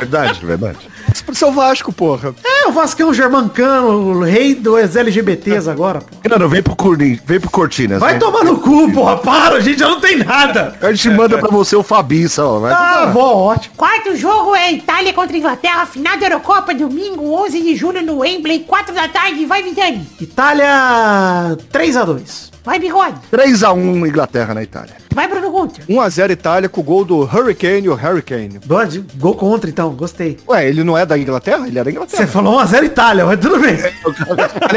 [0.00, 0.78] Verdade, verdade.
[1.12, 2.34] Isso pro seu Vasco, porra.
[2.42, 6.26] É, o Vascão Germancano, o rei dos LGBTs agora, pô.
[6.26, 8.00] Não, não, vem pro, Corni, vem pro Cortinas.
[8.00, 8.18] Vai vem.
[8.18, 9.18] tomar no cu, porra.
[9.18, 10.74] Para, a gente já não tem nada.
[10.80, 12.60] A gente manda pra você o Fabiça, ó.
[12.60, 13.74] Vai Ah, vó, ótimo.
[13.76, 18.60] Quarto jogo é Itália contra Inglaterra, final da Eurocopa, domingo, 11 de julho, no Wembley,
[18.60, 19.44] 4 da tarde.
[19.44, 20.06] Vai, Vidani.
[20.18, 22.49] Itália 3x2.
[22.64, 23.16] Vai, Bigode.
[23.32, 24.94] 3x1 Inglaterra na Itália.
[25.12, 25.84] Vai, Bruno Guter.
[25.86, 28.60] 1x0 Itália com o gol do Hurricane, o Hurricane.
[28.64, 30.38] Bode, gol contra então, gostei.
[30.48, 31.66] Ué, ele não é da Inglaterra?
[31.66, 32.26] Ele é da Você Inglaterra.
[32.28, 33.76] falou 1x0 Itália, mas tudo bem.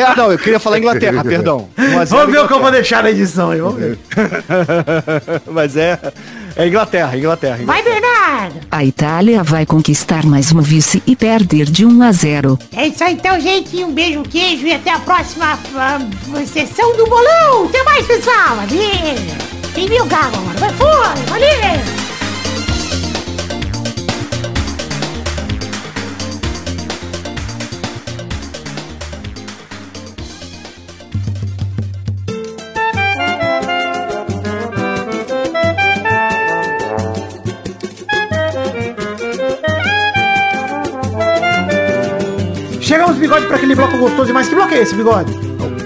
[0.05, 1.69] Ah, não, eu queria falar Inglaterra, perdão.
[1.77, 3.97] 1 a 0 Vamos ver o que eu vou deixar na edição aí, vamos ver.
[5.47, 5.97] Mas é,
[6.55, 7.59] é Inglaterra, Inglaterra.
[7.65, 8.59] Vai, Bernardo.
[8.71, 12.59] A Itália vai conquistar mais uma vice e perder de 1 a 0.
[12.75, 13.83] É isso aí então, gente.
[13.83, 15.99] Um beijo, queijo e até a próxima ah,
[16.45, 17.65] sessão do bolão.
[17.65, 18.55] Até mais, pessoal.
[18.55, 19.53] Valeu.
[19.73, 20.59] Quem viu o gago agora?
[20.59, 21.15] Vai fora.
[21.27, 22.02] Valeu.
[43.23, 44.49] Bigode, pra aquele bloco gostoso demais.
[44.49, 45.31] Que bloco é esse, bigode?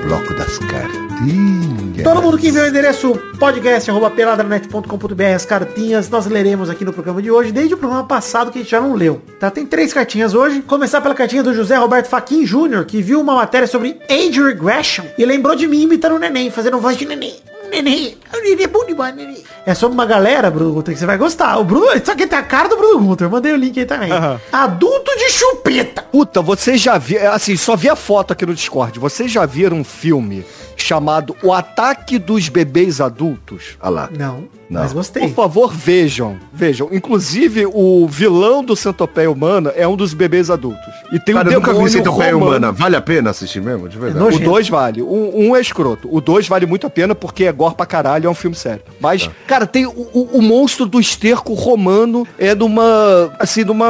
[0.07, 2.03] bloco das cartinhas.
[2.03, 6.93] Todo mundo que enviou o endereço podcast arroba peladranet.com.br as cartinhas nós leremos aqui no
[6.93, 9.21] programa de hoje, desde o programa passado que a gente já não leu.
[9.39, 9.51] Tá?
[9.51, 10.61] Tem três cartinhas hoje.
[10.61, 15.05] Começar pela cartinha do José Roberto Faquin Jr., que viu uma matéria sobre age regression
[15.17, 17.35] e lembrou de mim imitando o neném, fazendo voz de neném.
[17.70, 19.43] Neném, o neném é bom demais, neném.
[19.65, 21.57] É sobre uma galera, Bruno Gunter, que você vai gostar.
[21.57, 23.28] O Bruno, isso aqui tem a cara do Bruno Gunter.
[23.28, 24.11] Eu mandei o link aí também.
[24.11, 24.39] Aham.
[24.51, 26.03] Adulto de chupeta.
[26.03, 28.97] Puta, você já viu, assim, só vi a foto aqui no Discord.
[28.99, 30.45] Vocês já viram um filme
[30.76, 33.78] chamado O Ataque dos Bebês Adultos?
[33.82, 34.09] Olha lá.
[34.18, 34.82] Não, Não.
[34.82, 35.28] mas Por gostei.
[35.30, 36.38] favor, vejam.
[36.53, 36.88] Vejam.
[36.91, 40.93] Inclusive, o vilão do Centopeia Humana é um dos bebês adultos.
[41.11, 42.51] E tem Cara, um eu nunca vi Centopeia romano.
[42.51, 42.72] Humana.
[42.72, 43.89] Vale a pena assistir mesmo?
[43.89, 44.24] De verdade.
[44.36, 44.39] É O.
[44.39, 45.01] 2 vale.
[45.01, 46.07] Um, um é escroto.
[46.11, 48.84] O 2 vale muito a pena porque é gore pra caralho, é um filme sério.
[48.99, 53.86] Mas, cara, tem o, o- o monstro do esterco romano é numa, assim, numa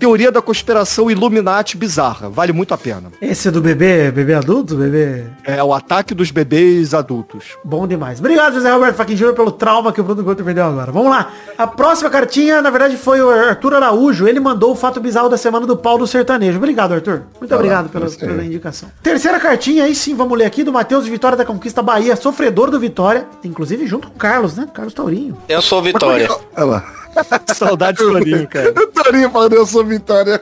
[0.00, 2.30] teoria da conspiração Illuminati bizarra.
[2.30, 3.12] Vale muito a pena.
[3.20, 7.58] Esse é do bebê, bebê adulto, bebê É o ataque dos bebês adultos.
[7.62, 8.18] Bom demais.
[8.18, 10.90] Obrigado, José Roberto Faquin Júnior, pelo trauma que o Bruno Couto perdeu agora.
[10.90, 11.30] Vamos lá.
[11.58, 14.26] A próxima cartinha, na verdade, foi o Arthur Araújo.
[14.26, 16.56] Ele mandou o fato bizarro da semana do Paulo Sertanejo.
[16.56, 17.24] Obrigado, Arthur.
[17.38, 18.90] Muito obrigado pela, pela indicação.
[19.02, 22.80] Terceira cartinha, aí sim, vamos ler aqui, do Matheus Vitória da Conquista Bahia, sofredor do
[22.80, 23.26] Vitória.
[23.44, 24.66] Inclusive junto com o Carlos, né?
[24.72, 25.36] Carlos Taurinho.
[25.46, 26.28] Eu sou Vitória.
[26.56, 26.99] Olha lá.
[27.54, 28.72] Saudade do Torinho, cara.
[28.74, 30.40] Eu Torinho falando, eu sou Vitória.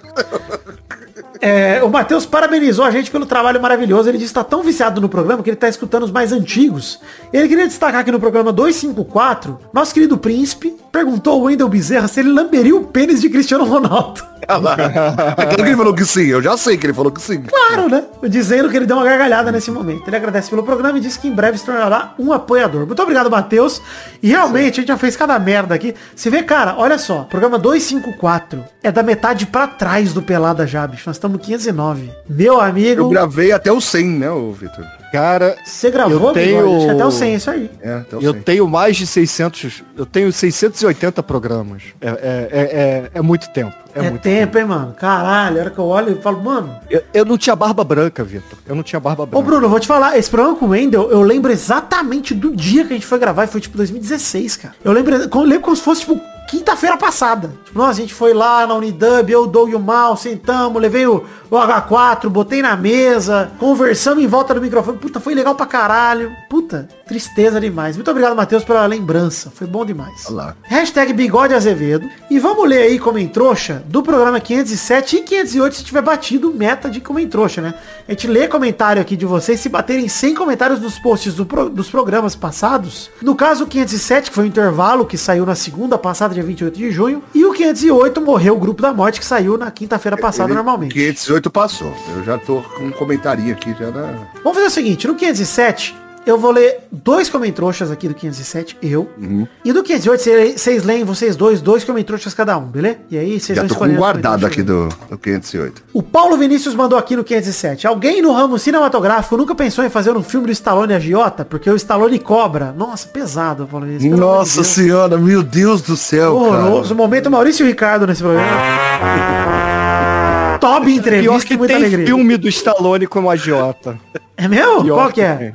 [1.40, 4.08] É, o Matheus parabenizou a gente pelo trabalho maravilhoso.
[4.08, 7.00] Ele disse que está tão viciado no programa que ele está escutando os mais antigos.
[7.32, 12.20] Ele queria destacar que no programa 254, nosso querido príncipe perguntou ao Wendel Bezerra se
[12.20, 14.22] ele lamberia o pênis de Cristiano Ronaldo.
[14.48, 14.76] Lá.
[15.38, 16.26] É claro que ele falou que sim.
[16.26, 17.42] Eu já sei que ele falou que sim.
[17.42, 18.04] Claro, né?
[18.28, 20.06] Dizendo que ele deu uma gargalhada nesse momento.
[20.06, 22.86] Ele agradece pelo programa e disse que em breve se tornará um apoiador.
[22.86, 23.80] Muito obrigado, Matheus.
[24.22, 25.94] E realmente, a gente já fez cada merda aqui.
[26.14, 27.24] Você vê, cara, olha só.
[27.24, 31.04] Programa 254 é da metade pra trás do Pelada já, bicho.
[31.06, 32.10] Nós estamos no 509.
[32.28, 34.84] Meu Eu amigo, gravei até o 100, né, ô Vitor?
[35.12, 36.76] Cara, você gravou, eu tenho- Bigode?
[36.76, 37.70] Acho que até o 100, isso aí.
[37.80, 38.42] É, até o eu 100.
[38.42, 41.82] tenho mais de 600, eu tenho 680 programas.
[42.00, 43.74] É, é, é, é, é muito tempo.
[43.94, 44.94] É, É, muito tempo, hein, mano?
[44.98, 46.76] Caralho, a hora que eu olho e falo, mano.
[46.90, 48.58] Eu, eu não tinha barba branca, Vitor.
[48.66, 49.44] Eu não tinha barba Ô, branca.
[49.46, 52.84] Bruno, eu vou te falar, esse programa com o Wendel, eu lembro exatamente do dia
[52.84, 54.74] que a gente foi gravar, e foi tipo 2016, cara.
[54.84, 57.52] Eu lembro, eu lembro como se fosse, tipo, quinta-feira passada.
[57.64, 61.06] Tipo, nossa, a gente foi lá na Unidub, eu, Doug e o Mal, sentamos, levei
[61.06, 64.98] o, o H4, botei na mesa, conversamos em volta do microfone.
[64.98, 66.32] Puta, foi legal pra caralho.
[66.48, 67.96] Puta, tristeza demais.
[67.96, 69.50] Muito obrigado, Matheus, pela lembrança.
[69.54, 70.26] Foi bom demais.
[70.26, 70.56] Olha lá.
[70.62, 72.08] Hashtag Bigode Azevedo.
[72.30, 76.52] E vamos ler aí como em trouxa do programa 507 e 508 se tiver batido
[76.52, 77.74] meta de como em trouxa, né?
[78.06, 79.58] A gente lê comentário aqui de vocês.
[79.58, 83.10] Se baterem 100 comentários nos posts do pro- dos programas passados.
[83.22, 86.76] No caso, o 507, que foi o intervalo que saiu na segunda passada, dia 28
[86.76, 87.22] de junho.
[87.34, 90.92] E o 508 morreu o grupo da morte que saiu na quinta-feira passada Ele- normalmente.
[90.92, 91.92] 518 passou.
[92.16, 94.12] Eu já tô com um comentarinho aqui já na...
[94.42, 95.96] Vamos fazer o seguinte, no 507,
[96.30, 99.08] eu vou ler dois comentroxas aqui do 507, eu.
[99.18, 99.46] Uhum.
[99.64, 102.98] E do 508, cê- vocês leem, vocês dois, dois comentroxas cada um, beleza?
[103.10, 105.82] E aí vocês Já vão tô com guardado aqui do, do 508.
[105.92, 107.86] O Paulo Vinícius mandou aqui no 507.
[107.86, 111.44] Alguém no ramo cinematográfico nunca pensou em fazer um filme do Stallone agiota?
[111.44, 112.72] Porque o Stallone cobra.
[112.76, 114.12] Nossa, pesado, Paulo Vinícius.
[114.14, 116.82] de Nossa senhora, meu Deus do céu, Horroroso.
[116.82, 116.94] cara.
[116.94, 118.48] Momento Maurício Ricardo nesse programa.
[120.60, 122.06] Top entrevista Pior que e muita tem alegria.
[122.06, 123.98] filme do Stallone como agiota.
[124.36, 124.82] É meu?
[124.82, 125.52] Pior Qual que é?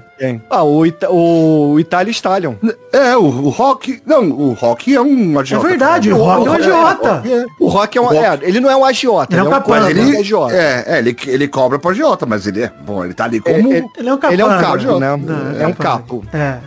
[0.49, 2.53] Ah, o, Ita o Itália Stallion.
[2.93, 4.01] É, o, o Rock...
[4.05, 5.67] Não, o Rock é um É agiota.
[5.67, 7.23] verdade, o Rock é um agiota.
[7.59, 8.05] O Rock é um.
[8.05, 9.89] Rock- É, ele não é um agiota, Ele é um capanga.
[9.89, 10.53] Ele, agiota.
[10.55, 12.71] é, é, ele, ele cobra pro agiota, mas ele é...
[12.85, 13.55] Bom, ele tá ali como...
[13.55, 14.33] Ele- Ele é um capanga.
[14.33, 15.17] Ele é um capo, né?
[15.17, 16.23] Não, é um capo.
[16.33, 16.57] É.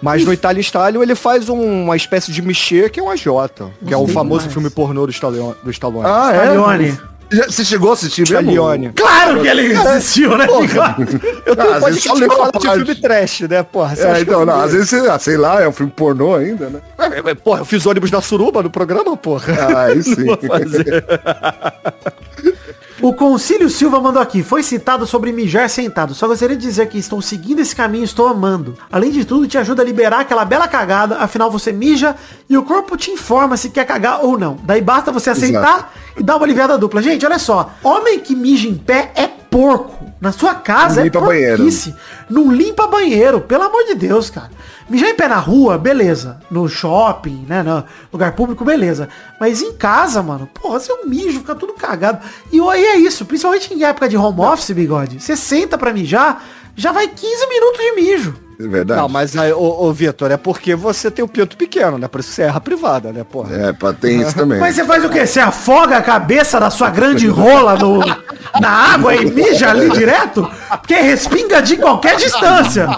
[0.00, 3.68] Mas no Itália Stallion ele faz um- uma espécie de mexer que é um agiota.
[3.86, 5.54] Que é o famoso filme pornô do Stallone.
[5.62, 6.06] Do Stallone.
[6.08, 6.88] Ah, Stallone.
[6.90, 8.50] Já- Você chegou a assistir mesmo?
[8.50, 8.92] Stallone.
[8.94, 10.46] Claro que ele existiu, né?
[11.44, 13.94] Eu tenho Ah, um só podcast que fala de filme trash, né, porra?
[13.96, 16.34] Você É, que então, não, às vezes, você, ah, sei lá, é um filme pornô
[16.36, 16.80] ainda, né?
[16.98, 19.52] É, é, Porra, eu fiz ônibus da suruba no programa, porra.
[19.60, 20.14] Ah, aí sim.
[23.08, 24.42] O Concílio Silva mandou aqui.
[24.42, 26.12] Foi citado sobre mijar sentado.
[26.12, 28.76] Só gostaria de dizer que estou seguindo esse caminho e estou amando.
[28.92, 31.16] Além de tudo, te ajuda a liberar aquela bela cagada.
[31.16, 32.14] Afinal, você mija
[32.50, 34.58] e o corpo te informa se quer cagar ou não.
[34.62, 37.00] Daí basta você aceitar e dar uma aliviada dupla.
[37.00, 37.70] Gente, olha só.
[37.82, 40.06] Homem que mija em pé é porco.
[40.20, 41.56] Na sua casa Não é limpa banheiro.
[41.58, 41.94] porquice.
[42.28, 43.40] Não limpa banheiro.
[43.40, 44.50] Pelo amor de Deus, cara.
[44.88, 46.40] Mijar em pé na rua, beleza.
[46.50, 47.62] No shopping, né?
[47.62, 49.08] No lugar público, beleza.
[49.38, 52.18] Mas em casa, mano, porra, seu mijo fica tudo cagado.
[52.50, 55.20] E aí é isso, principalmente em época de home office, bigode.
[55.20, 56.42] Você senta pra mijar,
[56.74, 58.34] já vai 15 minutos de mijo.
[58.60, 59.00] É verdade.
[59.00, 62.08] Não, mas aí, ô, ô Vitor, é porque você tem o pinto pequeno, né?
[62.08, 63.54] Por isso você erra privada, né, porra?
[63.54, 64.58] É, pra ter isso também.
[64.58, 65.24] Mas você faz o quê?
[65.24, 68.00] Você afoga a cabeça da sua grande rola no,
[68.60, 70.50] na água e mija ali direto?
[70.80, 72.88] Porque respinga de qualquer distância.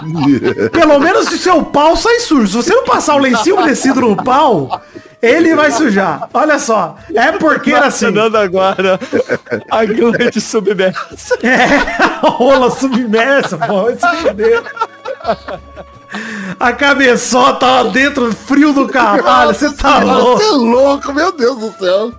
[0.71, 2.47] Pelo menos se seu pau sai sujo.
[2.47, 4.81] Se você não passar o lencinho umedecido no pau,
[5.21, 6.27] ele vai sujar.
[6.33, 6.95] Olha só.
[7.13, 8.07] É porque assim.
[8.07, 8.99] Imaginando agora
[9.69, 11.37] a grande submersa.
[11.43, 11.65] É,
[12.01, 13.83] a rola submersa, pô.
[13.83, 14.63] Vai se fuder.
[16.59, 19.53] A cabeçota lá dentro, frio do caralho.
[19.53, 20.39] Você tá louco.
[20.39, 22.11] Você é louco, meu Deus do céu.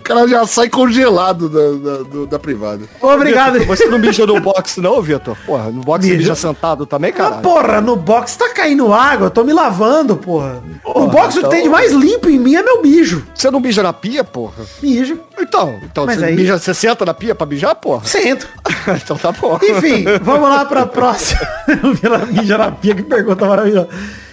[0.00, 2.82] O cara já sai congelado da, da, da privada.
[3.00, 3.58] Obrigado.
[3.60, 5.36] Vitor, Você não mija no box não, Vitor?
[5.46, 6.34] Porra, no box você Mija.
[6.34, 7.36] sentado também, cara?
[7.36, 10.62] porra, no box tá caindo água, eu tô me lavando, porra.
[10.84, 13.24] no Porra, box o que então- tem de mais limpo em mim é meu mijo.
[13.34, 14.64] Você não mija na pia, porra?
[14.82, 15.20] Mijo.
[15.38, 18.04] Então, então Mas você, aí- mija, você senta na pia pra mijar, porra?
[18.04, 18.48] Sento.
[19.02, 19.58] então tá bom.
[19.62, 21.40] Enfim, vamos lá pra próxima.
[22.32, 23.88] Mija na pia, que pergunta maravilhosa.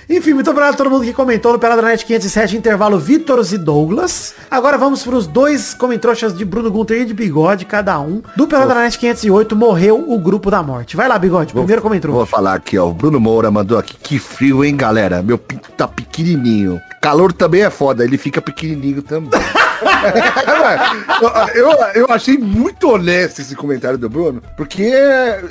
[0.09, 4.33] Enfim, muito obrigado a todo mundo que comentou no Peladranet 507, intervalo Vítoros e Douglas.
[4.49, 8.21] Agora vamos para os dois comentroxas de Bruno Gunter e de Bigode, cada um.
[8.35, 10.95] Do Peladranet 508, morreu o grupo da morte.
[10.95, 12.13] Vai lá, Bigode, primeiro comentou.
[12.13, 12.87] Vou falar aqui, ó.
[12.87, 13.97] O Bruno Moura mandou aqui.
[14.01, 15.21] Que frio, hein, galera?
[15.21, 16.79] Meu pinto tá pequenininho.
[17.01, 19.39] Calor também é foda, ele fica pequenininho também.
[21.55, 24.91] eu, eu, achei muito honesto esse comentário do Bruno, porque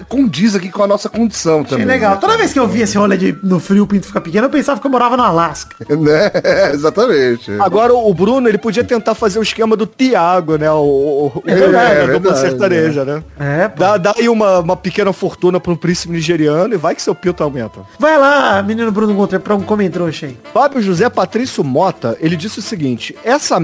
[0.09, 1.87] condiz aqui com a nossa condição Achei também.
[1.87, 2.14] legal.
[2.14, 2.18] né?
[2.20, 4.51] Toda vez que eu via esse rolê de no frio o pinto ficar pequeno, eu
[4.51, 5.77] pensava que eu morava no Alasca.
[5.97, 6.31] Né?
[6.72, 7.51] Exatamente.
[7.59, 10.70] Agora o Bruno, ele podia tentar fazer o esquema do Thiago, né?
[10.70, 13.22] O, o, o É, cara é verdade, sertaneja, né?
[13.39, 13.81] É, pô.
[13.81, 17.14] Dá, dá aí uma, uma pequena fortuna pra um príncipe nigeriano e vai que seu
[17.14, 17.81] pinto aumenta.
[17.99, 20.39] Vai lá, menino Bruno Gunter, pra um comentrouxa aí.
[20.53, 23.59] Fábio José Patrício Mota, ele disse o seguinte, essa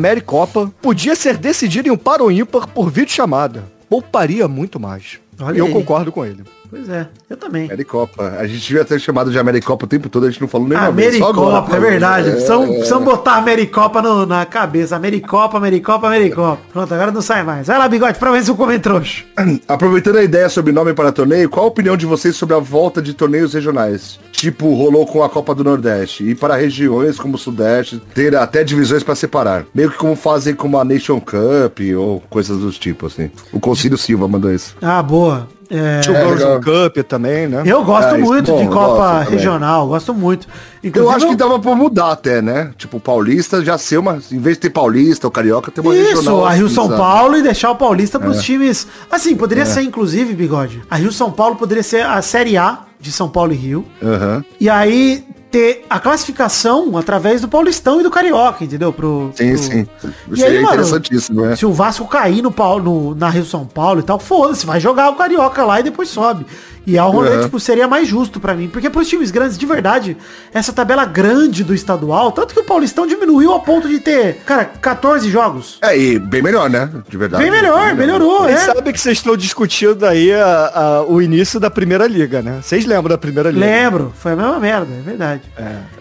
[0.52, 3.64] Copa podia ser decidida em um par ou ímpar por videochamada.
[3.88, 5.18] Pouparia muito mais.
[5.40, 5.72] Olha E eu aí.
[5.72, 6.42] concordo com ele.
[6.74, 7.66] Pois é, eu também.
[7.66, 8.36] Americopa.
[8.38, 10.78] A gente devia ter chamado de Americopa o tempo todo, a gente não falou nem
[10.78, 11.08] uma vez.
[11.20, 12.28] Americopa, é verdade.
[12.28, 13.04] É, Precisam, é.
[13.04, 14.96] botar Americopa no- na cabeça.
[14.96, 16.58] Americopa, Americopa, Americopa.
[16.72, 17.66] Pronto, agora não sai mais.
[17.66, 19.22] Vai lá, bigode, pra ver se o comentrouxa.
[19.68, 23.02] Aproveitando a ideia sobre nome para torneio, qual a opinião de vocês sobre a volta
[23.02, 24.18] de torneios regionais?
[24.32, 26.24] Tipo, rolou com a Copa do Nordeste.
[26.24, 29.66] E para regiões como o Sudeste, ter até divisões para separar.
[29.74, 33.30] Meio que como fazem com a Nation Cup ou coisas do tipo, assim.
[33.52, 34.74] O Concílio Silva mandou isso.
[34.80, 35.46] Ah, boa.
[35.70, 37.62] É, Tinha o Girls on Cup também, né?
[37.64, 39.30] eu gosto É, isso muito é bom, de eu Copa gosto.
[39.30, 40.46] Regional, gosto muito.
[40.82, 42.72] Eu Inclusive, acho que dava pra mudar até, né?
[42.76, 44.18] Tipo, o Paulista já ser uma...
[44.30, 46.44] Em vez de ter Paulista ou Carioca, ter uma Isso, regional.
[46.44, 46.98] a Rio assim, São sabe?
[46.98, 48.42] Paulo e deixar o Paulista pros É.
[48.42, 48.86] times.
[49.10, 50.82] Assim, poderia ser, inclusive, bigode.
[50.90, 53.84] A Rio São Paulo poderia ser a Série A de São Paulo e Rio.
[54.02, 54.44] Aham.
[54.60, 58.92] E aí ter a classificação através do Paulistão e do Carioca, entendeu?
[58.92, 59.86] Pro, Sim, pro- sim.
[60.30, 61.54] E Seria aí, mano, interessantíssimo, né?
[61.54, 64.80] Se o Vasco cair no, Paulo, no- na Rio São Paulo e tal, foda-se, vai
[64.80, 66.46] jogar o Carioca lá e depois sobe.
[66.86, 67.42] E é um rolê, Uhum.
[67.44, 68.68] tipo, seria mais justo pra mim.
[68.68, 70.16] Porque pros times grandes, de verdade,
[70.52, 74.64] essa tabela grande do estadual, tanto que o Paulistão diminuiu a ponto de ter, cara,
[74.64, 75.78] 14 jogos.
[75.82, 76.90] É, e bem melhor, né?
[77.08, 77.42] De verdade.
[77.42, 78.74] Bem melhor, melhorou, Vocês é.
[78.74, 82.58] sabem que vocês estão discutindo aí a- a- o início da primeira liga, né?
[82.62, 83.64] Vocês lembram da primeira liga?
[83.64, 85.42] Lembro, foi a mesma merda, é verdade.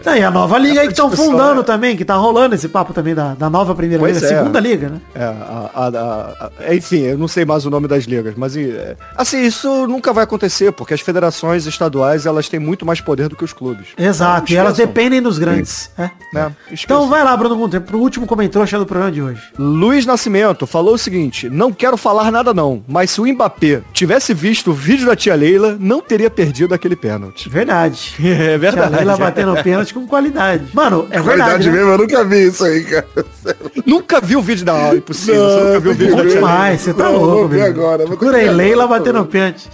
[0.04, 1.64] Não, e a nova liga aí que estão discussão, fundando é.
[1.64, 4.36] também, que tá rolando esse papo também da, da nova primeira Pois liga, é.
[4.38, 4.96] segunda liga, né?
[5.14, 8.56] É, a- a- a- a- enfim, eu não sei mais o nome das ligas, mas
[8.56, 13.28] é, assim, isso nunca vai acontecer, porque as federações estaduais, elas têm muito mais poder
[13.28, 13.88] do que os clubes.
[13.96, 15.90] Exato, e Não elas dependem dos grandes.
[15.98, 16.10] é.
[16.32, 16.52] né?
[16.70, 19.40] Então vai lá, Bruno Gunter, pro último comentário do programa de hoje.
[19.58, 24.32] Luiz Nascimento falou o seguinte, não quero falar nada não, mas se o Mbappé tivesse
[24.34, 27.48] visto o vídeo da tia Leila, não teria perdido aquele pênalti.
[27.48, 28.14] Verdade.
[28.22, 28.94] É Tia verdade.
[28.96, 30.64] Leila batendo pênalti com qualidade.
[30.72, 31.64] Mano, é verdade.
[31.64, 31.76] Verdade né?
[31.76, 33.06] mesmo, eu nunca vi isso aí, cara.
[33.86, 35.42] Nunca viu o vídeo da aula, impossível.
[35.44, 36.34] você nunca viu o vídeo da tia Leila.
[36.40, 37.64] demais, você tá Não, louco, velho.
[37.64, 39.68] agora, Procura aí, Leila batendo pênalti.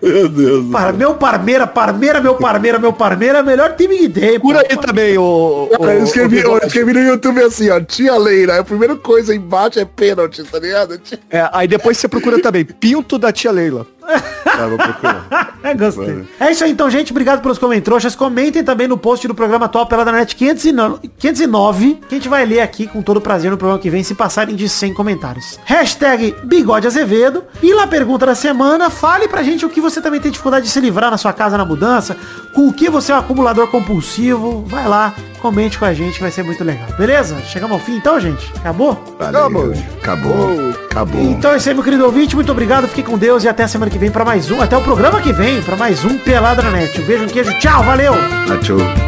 [0.00, 0.70] Meu Deus.
[0.70, 4.40] Para, meu Parmeira, Parmeira, meu Parmeira, meu Parmeira, é o melhor time que tem.
[4.40, 5.68] Por aí também, o...
[5.78, 8.60] Cara, eu, escrevi, eu escrevi no YouTube assim, ó, tia Leira.
[8.60, 11.00] A primeira coisa embaixo é pênalti, tá ligado?
[11.30, 13.86] É, aí depois você procura também, Pinto da tia Leila.
[14.08, 15.54] Ah, vou procurar.
[15.62, 16.24] É, gostei.
[16.40, 17.10] É isso aí então, gente.
[17.10, 18.14] Obrigado pelos comentários.
[18.16, 22.28] Comentem também no post do programa atual pela da net 509, 509, que a gente
[22.28, 25.58] vai ler aqui com todo prazer no programa que vem, se passarem de 100 comentários.
[25.64, 27.44] Hashtag Bigode Azevedo.
[27.62, 30.72] E lá pergunta da semana, fale pra gente o que você também tem dificuldade de
[30.72, 32.16] se livrar na sua casa na mudança,
[32.58, 34.64] com o que você é um acumulador compulsivo.
[34.66, 36.88] Vai lá, comente com a gente, que vai ser muito legal.
[36.98, 37.36] Beleza?
[37.42, 38.52] Chegamos ao fim então, gente?
[38.56, 39.00] Acabou?
[39.16, 39.72] Valeu.
[40.02, 40.70] Acabou.
[40.90, 41.22] Acabou.
[41.22, 42.34] Então é isso aí, meu querido ouvinte.
[42.34, 42.88] Muito obrigado.
[42.88, 44.60] Fique com Deus e até a semana que vem pra mais um.
[44.60, 47.00] Até o programa que vem pra mais um Pelada na Net.
[47.00, 47.56] Um beijo, um queijo.
[47.60, 48.14] Tchau, valeu!
[48.60, 49.07] Tchau.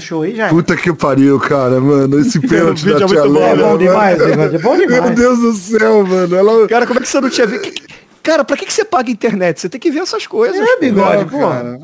[0.00, 0.48] Show aí, já.
[0.48, 2.18] Puta que pariu, cara, mano.
[2.20, 3.48] Esse pênalti vídeo da é tia bom, Leila.
[3.48, 5.14] é bom demais, é bom Meu demais.
[5.16, 6.34] Deus do céu, mano.
[6.36, 6.68] Ela...
[6.68, 7.82] Cara, como é que você não tinha visto?
[8.22, 9.60] Cara, pra que, que você paga internet?
[9.60, 10.56] Você tem que ver essas coisas.
[10.56, 11.38] É, bigode, Não, pô.
[11.40, 11.78] cara,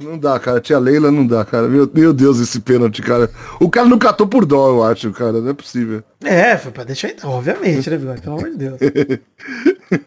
[0.00, 0.58] não dá, cara.
[0.58, 1.68] Tia Leila não dá, cara.
[1.68, 3.30] Meu, meu Deus, esse pênalti, cara.
[3.60, 5.32] O cara não catou por dó, eu acho, cara.
[5.32, 6.02] Não é possível.
[6.24, 8.22] É, foi pra deixar então, obviamente, né, bigode?
[8.22, 8.78] Pelo amor de Deus.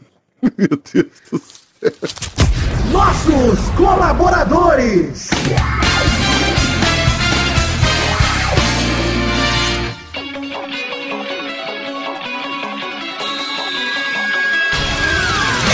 [0.58, 1.92] Meu Deus do céu.
[2.92, 5.30] Nossos colaboradores.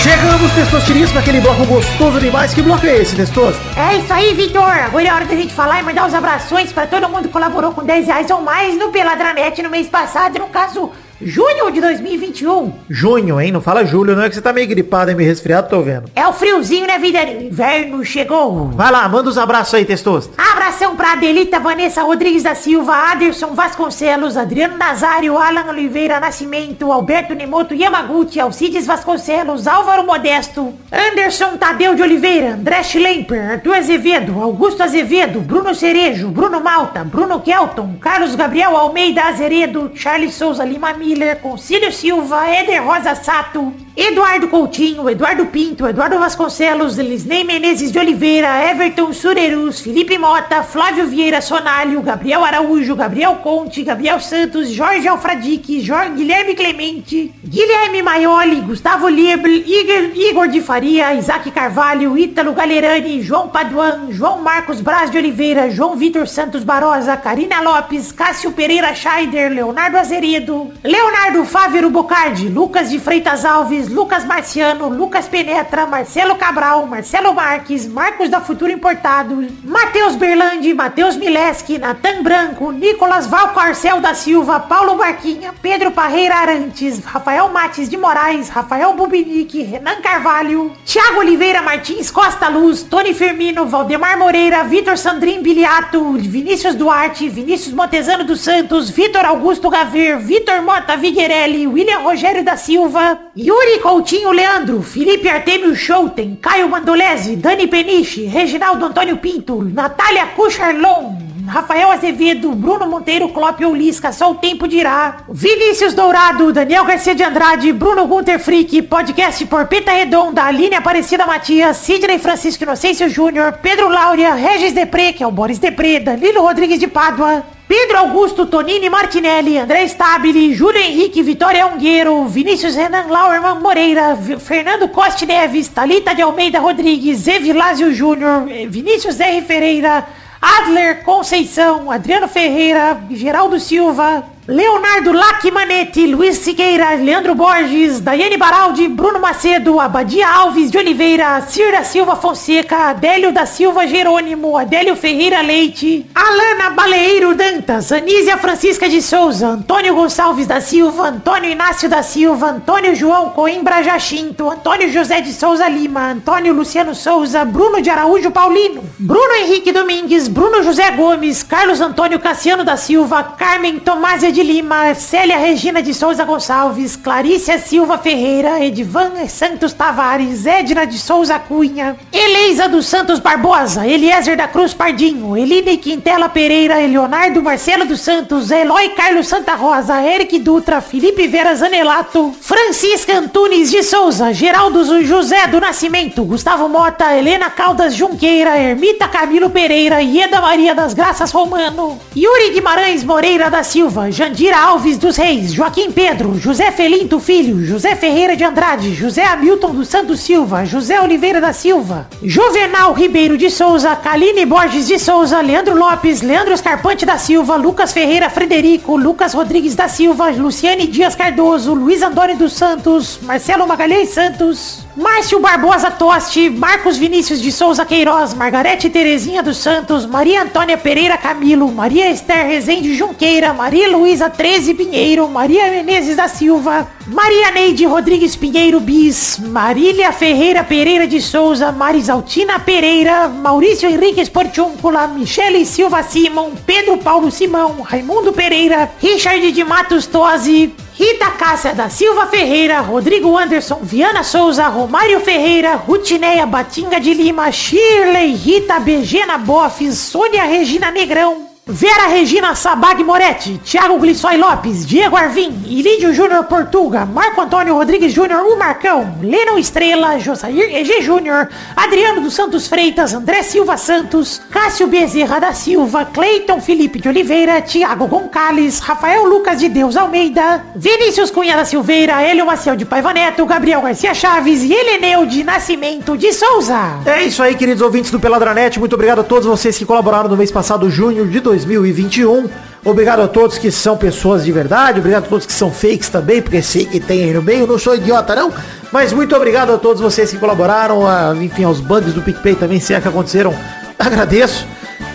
[0.03, 2.55] Chegamos, Testosterinhas, pra aquele bloco gostoso demais.
[2.55, 3.61] Que bloco é esse, Testosto?
[3.77, 4.63] É isso aí, Vitor.
[4.63, 7.71] Agora é hora da gente falar e mandar os abrações pra todo mundo que colaborou
[7.71, 10.91] com 10 reais ou mais no Peladranet no mês passado, no caso,
[11.23, 12.73] junho de 2021.
[12.89, 13.51] Junho, hein?
[13.51, 16.05] Não fala julho, não é que você tá meio gripado e meio resfriado, tô vendo.
[16.15, 17.21] É o friozinho, né, vida?
[17.23, 18.69] Inverno chegou.
[18.69, 20.33] Vai lá, manda os abraços aí, Testosto.
[20.37, 27.33] Abração pra Adelita Vanessa Rodrigues da Silva, Aderson Vasconcelos, Adriano Nazário, Alan Oliveira Nascimento, Alberto
[27.33, 34.83] Nemoto Yamaguchi, Alcides Vasconcelos, Álvaro Modesto, Anderson Tadeu de Oliveira, André Schlemper, Arthur Azevedo, Augusto
[34.83, 41.41] Azevedo, Bruno Cerejo, Bruno Malta, Bruno Kelton, Carlos Gabriel Almeida Azeredo, Charles Souza Lima Miller,
[41.41, 48.63] Concílio Silva, Éder Rosa Sato, Eduardo Coutinho, Eduardo Pinto, Eduardo Vasconcelos, Lisney Menezes de Oliveira,
[48.69, 55.85] Everton Surerus, Felipe Mota, Flávio Vieira Sonalho, Gabriel Araújo, Gabriel Conte, Gabriel Santos, Jorge Alfradique,
[55.85, 63.21] Jorge Guilherme Clemente, Guilherme Maioli, Gustavo Lieber, Igor, Igor de Faria, Isaac Carvalho, Ítalo Galerani,
[63.21, 68.95] João Paduan, João Marcos Braz de Oliveira, João Vitor Santos Barosa, Karina Lopes, Cássio Pereira
[68.95, 76.35] Scheider, Leonardo Azeredo, Leonardo Fávero Bocardi, Lucas de Freitas Alves, Lucas Marciano, Lucas Penetra, Marcelo
[76.35, 83.99] Cabral, Marcelo Marques, Marcos da Futuro Importado, Matheus Berlandi, Matheus Mileski, Natan Branco, Nicolas Valcarcel
[84.01, 90.71] da Silva, Paulo Marquinha, Pedro Parreira Arantes, Rafael Mates de Moraes, Rafael Bubinique, Renan Carvalho,
[90.85, 97.73] Thiago Oliveira Martins Costa Luz, Tony Firmino, Valdemar Moreira, Vitor Sandrin Biliato, Vinícius Duarte, Vinícius
[97.73, 104.31] Montezano dos Santos, Vitor Augusto Gaver, Vitor Mota Viguerelli, William Rogério da Silva, Yuri Coutinho
[104.31, 112.51] Leandro, Felipe Artemio Schouten, Caio Mandolese, Dani Peniche, Reginaldo Antônio Pinto, Natália Cucharlon, Rafael Azevedo,
[112.51, 115.23] Bruno Monteiro, Clópio Ulisca, só o tempo dirá.
[115.29, 121.77] Vinícius Dourado, Daniel Garcia de Andrade, Bruno Gunter Frick, podcast Porpeta Redonda, Aline Aparecida Matias,
[121.77, 126.79] Sidney Francisco Inocêncio Júnior, Pedro Laura, Regis Depré, que é o Boris Depré, Danilo Rodrigues
[126.79, 133.61] de Pádua, Pedro Augusto, Tonini Martinelli, André Stabile, Júlio Henrique, Vitória Ungueiro, Vinícius Renan Lauerman
[133.61, 139.41] Moreira, Fernando Coste Neves, Talita de Almeida Rodrigues, Zé Vilásio Júnior, eh, Vinícius R.
[139.43, 140.05] Ferreira,
[140.41, 149.19] Adler Conceição, Adriano Ferreira, Geraldo Silva, Leonardo Lacmanetti, Luiz Siqueira, Leandro Borges, Daiane Baraldi, Bruno
[149.19, 156.07] Macedo, Abadia Alves de Oliveira, Cira Silva Fonseca, Adélio da Silva Jerônimo, Adélio Ferreira Leite,
[156.15, 162.47] Alana Baleeiro Dantas, Anísia Francisca de Souza, Antônio Gonçalves da Silva, Antônio Inácio da Silva,
[162.47, 168.31] Antônio João Coimbra Jacinto, Antônio José de Souza Lima, Antônio Luciano Souza, Bruno de Araújo
[168.31, 174.43] Paulino, Bruno Henrique Domingues, Bruno José Gomes, Carlos Antônio Cassiano da Silva, Carmen Tomásia de
[174.43, 181.39] Lima, Célia Regina de Souza Gonçalves, Clarícia Silva Ferreira, Edvan Santos Tavares, Edna de Souza
[181.39, 188.01] Cunha, Eleisa dos Santos Barbosa, Eliezer da Cruz Pardinho, Eline Quintela Pereira, Leonardo Marcelo dos
[188.01, 194.85] Santos, Eloy Carlos Santa Rosa, Eric Dutra, Felipe Vera Zanelato, Francisca Antunes de Souza, Geraldo
[195.03, 198.59] José do Nascimento, Gustavo Mota, Helena Caldas Junqueira,
[198.91, 204.97] Ermita Camilo Pereira, Ieda Maria das Graças Romano, Yuri Guimarães Moreira da Silva, Jandira Alves
[204.97, 210.19] dos Reis, Joaquim Pedro, José Felinto Filho, José Ferreira de Andrade, José Hamilton dos Santos
[210.19, 216.21] Silva, José Oliveira da Silva, Juvenal Ribeiro de Souza, Kaline Borges de Souza, Leandro Lopes,
[216.21, 222.01] Leandro Escarpante da Silva, Lucas Ferreira Frederico, Lucas Rodrigues da Silva, Luciane Dias Cardoso, Luiz
[222.01, 228.89] Antônio dos Santos, Marcelo Magalhães Santos, Márcio Barbosa Toste, Marcos Vinícius de Souza Queiroz, Margarete
[228.89, 235.29] Terezinha dos Santos, Maria Antônia Pereira Camilo, Maria Esther Rezende Junqueira, Maria Luísa 13 Pinheiro,
[235.29, 242.59] Maria Menezes da Silva, Maria Neide Rodrigues Pinheiro Bis, Marília Ferreira Pereira de Souza, Marisaltina
[242.59, 250.05] Pereira, Maurício Henrique Portiúncula, Michele Silva Simon, Pedro Paulo Simão, Raimundo Pereira, Richard de Matos
[250.05, 257.13] Tosi, Rita Cássia da Silva Ferreira, Rodrigo Anderson, Viana Souza, Romário Ferreira, Rutineia Batinga de
[257.13, 264.83] Lima, Shirley, Rita Begena Boff, Sônia Regina Negrão, Vera Regina Sabag Moretti, Thiago Glissói Lopes,
[264.83, 271.03] Diego Arvim, Ilídio Júnior Portuga, Marco Antônio Rodrigues Júnior, o Marcão, Leno Estrela, Josair EG
[271.03, 277.07] Júnior, Adriano dos Santos Freitas, André Silva Santos, Cássio Bezerra da Silva, Cleiton Felipe de
[277.07, 282.85] Oliveira, Thiago Goncalves, Rafael Lucas de Deus Almeida, Vinícius Cunha da Silveira, Hélio Maciel de
[282.85, 286.99] Paiva Neto, Gabriel Garcia Chaves e Heleneu de Nascimento de Souza.
[287.05, 288.79] É isso aí, queridos ouvintes do Peladranet.
[288.79, 292.49] Muito obrigado a todos vocês que colaboraram no mês passado, junho de 2021.
[292.83, 294.99] Obrigado a todos que são pessoas de verdade.
[294.99, 297.67] Obrigado a todos que são fakes também, porque sei que tem aí no meio.
[297.67, 298.51] Não sou idiota, não.
[298.91, 301.05] Mas muito obrigado a todos vocês que colaboraram.
[301.07, 303.53] A, enfim, aos bugs do PicPay também, se é que aconteceram.
[303.99, 304.65] Agradeço.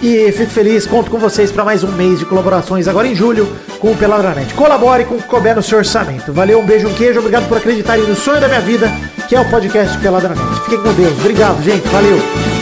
[0.03, 3.49] E fico feliz, conto com vocês para mais um mês de colaborações agora em julho
[3.79, 4.53] com o Peladranet.
[4.55, 6.33] Colabore com o que couber no seu orçamento.
[6.33, 8.91] Valeu, um beijo, um queijo, obrigado por acreditarem no sonho da minha vida,
[9.27, 10.41] que é o podcast Peladranet.
[10.65, 11.19] Fiquem com Deus.
[11.19, 11.89] Obrigado, gente.
[11.89, 12.56] Valeu.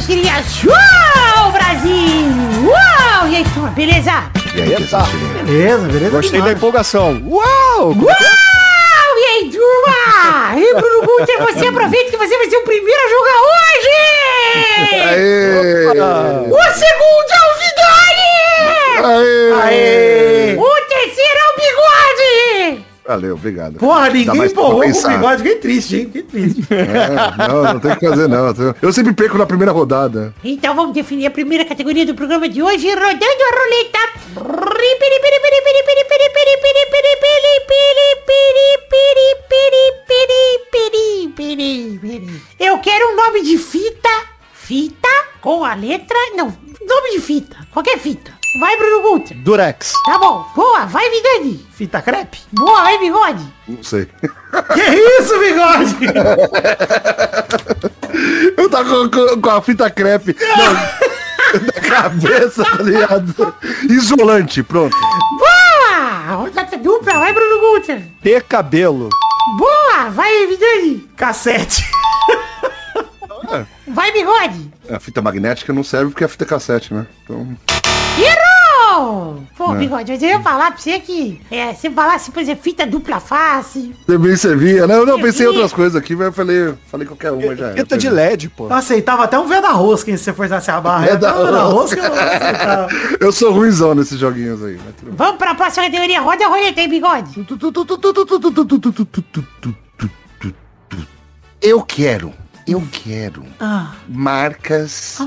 [0.00, 2.32] Um Testosterinha Show, Brasil!
[2.64, 3.28] Uau!
[3.28, 4.30] E aí, turma, beleza?
[4.54, 5.02] E aí, Eita.
[5.44, 6.10] Beleza, beleza.
[6.10, 6.56] Gostei da demais.
[6.56, 7.22] empolgação.
[7.26, 7.92] Uau!
[7.92, 9.18] Uau!
[9.18, 10.56] E aí, turma?
[10.56, 13.90] E Bruno Guter, você aproveita que você vai ser o primeiro a jogar hoje!
[15.10, 15.56] Aê!
[16.46, 18.30] O segundo é o Vidani!
[19.04, 19.52] Aê!
[19.62, 20.56] Aê!
[20.56, 22.84] O terceiro é o Bigode!
[23.10, 23.74] Valeu, obrigado.
[23.74, 25.42] Porra, ninguém empolgou com o bigode.
[25.42, 26.04] Fiquei triste, hein?
[26.06, 26.64] Fiquei triste.
[26.70, 28.54] É, não, não tem o que fazer, não.
[28.80, 30.32] Eu sempre perco na primeira rodada.
[30.44, 33.98] Então vamos definir a primeira categoria do programa de hoje, rodando a roleta.
[42.60, 44.08] Eu quero um nome de fita,
[44.52, 45.08] fita
[45.40, 46.56] com a letra, não,
[46.86, 48.39] nome de fita, qualquer fita.
[48.58, 49.36] Vai, Bruno Guter.
[49.38, 49.92] Durex.
[50.04, 51.64] Tá bom, boa, vai, Vidani.
[51.72, 52.40] Fita crepe?
[52.52, 53.44] Boa, vai, Bigode.
[53.68, 54.08] Não sei.
[54.74, 55.96] Que isso, bigode?
[58.56, 63.54] Eu tava com, com- com a fita crepe não, na cabeça, tá ligado?
[63.88, 64.96] Isolante, pronto.
[65.38, 68.02] Boa, rodada dupla, vai, Bruno Guter.
[68.22, 69.08] Ter cabelo.
[69.56, 71.08] Boa, vai, Vidani.
[71.16, 71.84] Cassete.
[73.86, 74.70] Vai, Bigode.
[74.90, 77.06] A fita magnética não serve porque é fita cassete, né?
[77.24, 77.56] Então.
[78.22, 79.42] Errou!
[79.56, 79.76] Pô, É.
[79.78, 83.20] bigode, mas eu ia falar pra você que é, se falasse, por exemplo, fita dupla
[83.20, 83.94] face.
[84.06, 84.86] Também servia.
[84.86, 87.72] Não, não, pensei em outras coisas aqui, mas eu falei, falei qualquer uma já.
[87.72, 88.66] Fita de LED, pô.
[88.68, 91.06] Eu aceitava até um veda rosca se você forçasse a barra.
[91.06, 92.02] Veda Até um veda rosca.
[92.02, 92.88] rosca eu aceitava.
[93.20, 94.78] Eu sou ruimzão nesses joguinhos aí.
[94.84, 95.16] mas tudo bem.
[95.16, 96.20] Vamos pra próxima categoria.
[96.20, 97.46] Roda a roleta aí, bigode.
[101.62, 102.32] Eu quero,
[102.66, 105.18] eu quero Ah, marcas,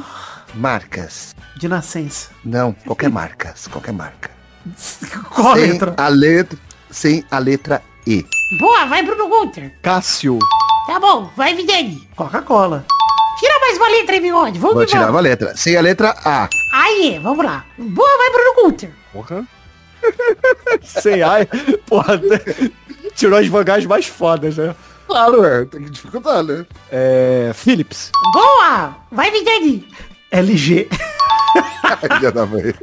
[0.55, 1.35] marcas.
[1.63, 2.29] De nascença.
[2.43, 4.29] Não, qualquer marcas, qualquer marca.
[5.29, 5.93] Qual a sem letra?
[5.95, 6.59] a letra,
[6.91, 8.25] sem a letra E.
[8.59, 9.73] Boa, vai, Bruno Gunter.
[9.81, 10.39] Cássio.
[10.85, 12.05] Tá bom, vai, Vidani.
[12.17, 12.85] Coca-Cola.
[13.39, 14.59] Tira mais uma letra aí, bigode.
[14.59, 15.55] Vamos Vou tirar uma letra.
[15.55, 16.49] Sem a letra A.
[16.73, 17.65] Aí, vamos lá.
[17.77, 18.91] Boa, vai, Bruno Gunter.
[19.13, 19.47] Porra.
[20.83, 21.47] Sem ai.
[21.87, 22.19] Porra.
[23.15, 24.75] Tirou as vogais mais fodas, né?
[25.07, 25.63] Claro, é.
[25.63, 26.65] Tem que dificultar, né?
[26.91, 27.51] É.
[27.53, 28.11] Philips.
[28.33, 29.87] Boa, vai, Vidani.
[30.29, 30.89] LG.
[32.21, 32.73] Já dava aí.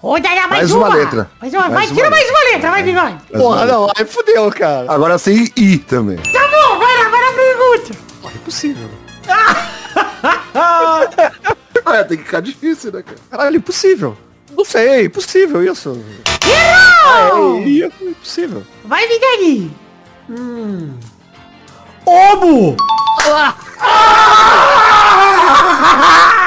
[0.00, 0.86] Roda aí, mais, Mais uma.
[0.88, 1.30] uma letra.
[1.40, 1.68] Mais uma.
[1.68, 2.38] Mais vai, uma tira mais letra.
[2.38, 3.16] uma letra, vai, bigode.
[3.32, 3.90] Porra, não.
[3.96, 4.92] Aí fudeu, cara.
[4.92, 6.18] Agora sem I também.
[6.18, 7.96] Tá bom, vai lá, vai lá, Gunter.
[8.20, 8.88] Porra, impossível.
[11.86, 13.16] É, tem que ficar difícil, né, cara?
[13.30, 14.16] Caralho, impossível.
[14.54, 15.98] Não sei, impossível isso.
[16.44, 17.62] Errou!
[17.62, 18.62] É, impossível.
[18.84, 19.74] Vai, Vidani.
[22.04, 22.76] Obo!
[23.80, 26.37] Aê, parabéns, Vidani.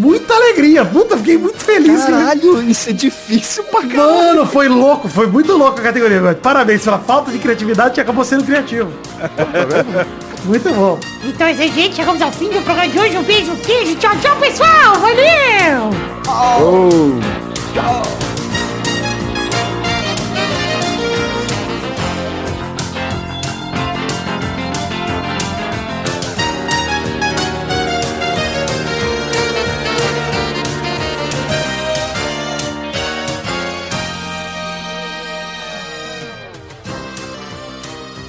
[0.00, 0.84] Muita alegria.
[0.84, 2.02] Puta, fiquei muito feliz.
[2.04, 2.16] cara.
[2.16, 4.14] Caralho, isso é difícil pra caralho.
[4.14, 6.34] Mano, foi louco, foi muito louco a categoria.
[6.42, 8.90] Parabéns pela falta de criatividade que acabou sendo criativo.
[10.44, 10.98] muito bom.
[11.22, 11.96] Então é isso aí, gente.
[11.96, 13.18] Chegamos ao fim do programa de hoje.
[13.18, 13.94] Um beijo, um queijo.
[13.96, 14.94] Tchau, tchau, pessoal.
[14.98, 15.90] Valeu!
[16.26, 18.29] Oh.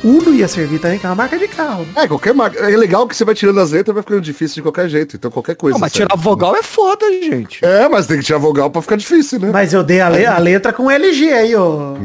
[0.04, 1.86] Uno ia servir também, que é uma marca de carro.
[1.96, 2.60] É, qualquer marca.
[2.60, 5.16] É legal que você vai tirando as letras, vai ficando difícil de qualquer jeito.
[5.16, 5.76] Então qualquer coisa.
[5.76, 6.08] Não, mas serve.
[6.08, 7.64] tirar vogal é foda, gente.
[7.64, 9.50] É, mas tem que tirar vogal pra ficar difícil, né?
[9.54, 11.96] Mas eu dei a, le- a letra com LG aí, ó.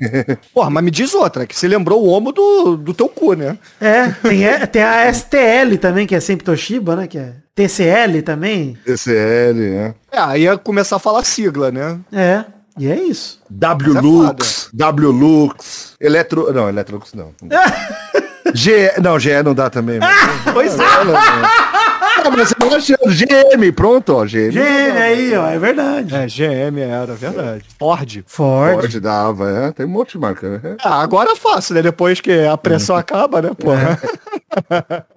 [0.52, 3.56] Porra, mas me diz outra, que você lembrou o homo do, do teu cu, né?
[3.80, 7.06] É, tem, é, tem a STL também, que é sempre Toshiba, né?
[7.06, 8.76] Que é TCL também.
[8.84, 9.94] TCL, né?
[10.12, 11.98] É, aí ia começar a falar sigla, né?
[12.12, 12.44] É,
[12.78, 13.40] e é isso.
[13.50, 16.52] W-Lux, W-Lux, Eletro...
[16.52, 17.32] Não, Electrolux não.
[18.54, 18.92] G...
[19.02, 19.98] Não, GE não dá também.
[19.98, 20.52] Mas...
[20.52, 20.84] Pois é.
[22.26, 22.96] Ah, mas você.
[23.06, 24.24] GM, pronto, ó.
[24.24, 24.50] GM.
[24.50, 26.14] Gênio aí, ó, é verdade.
[26.14, 27.64] É, GM era, verdade.
[27.78, 28.24] Ford.
[28.26, 28.80] Ford.
[28.80, 29.72] Pode dava, é.
[29.72, 30.76] Tem um monte de marca, né?
[30.82, 31.82] Ah, agora é fácil, né?
[31.82, 34.00] Depois que a pressão acaba, né, porra?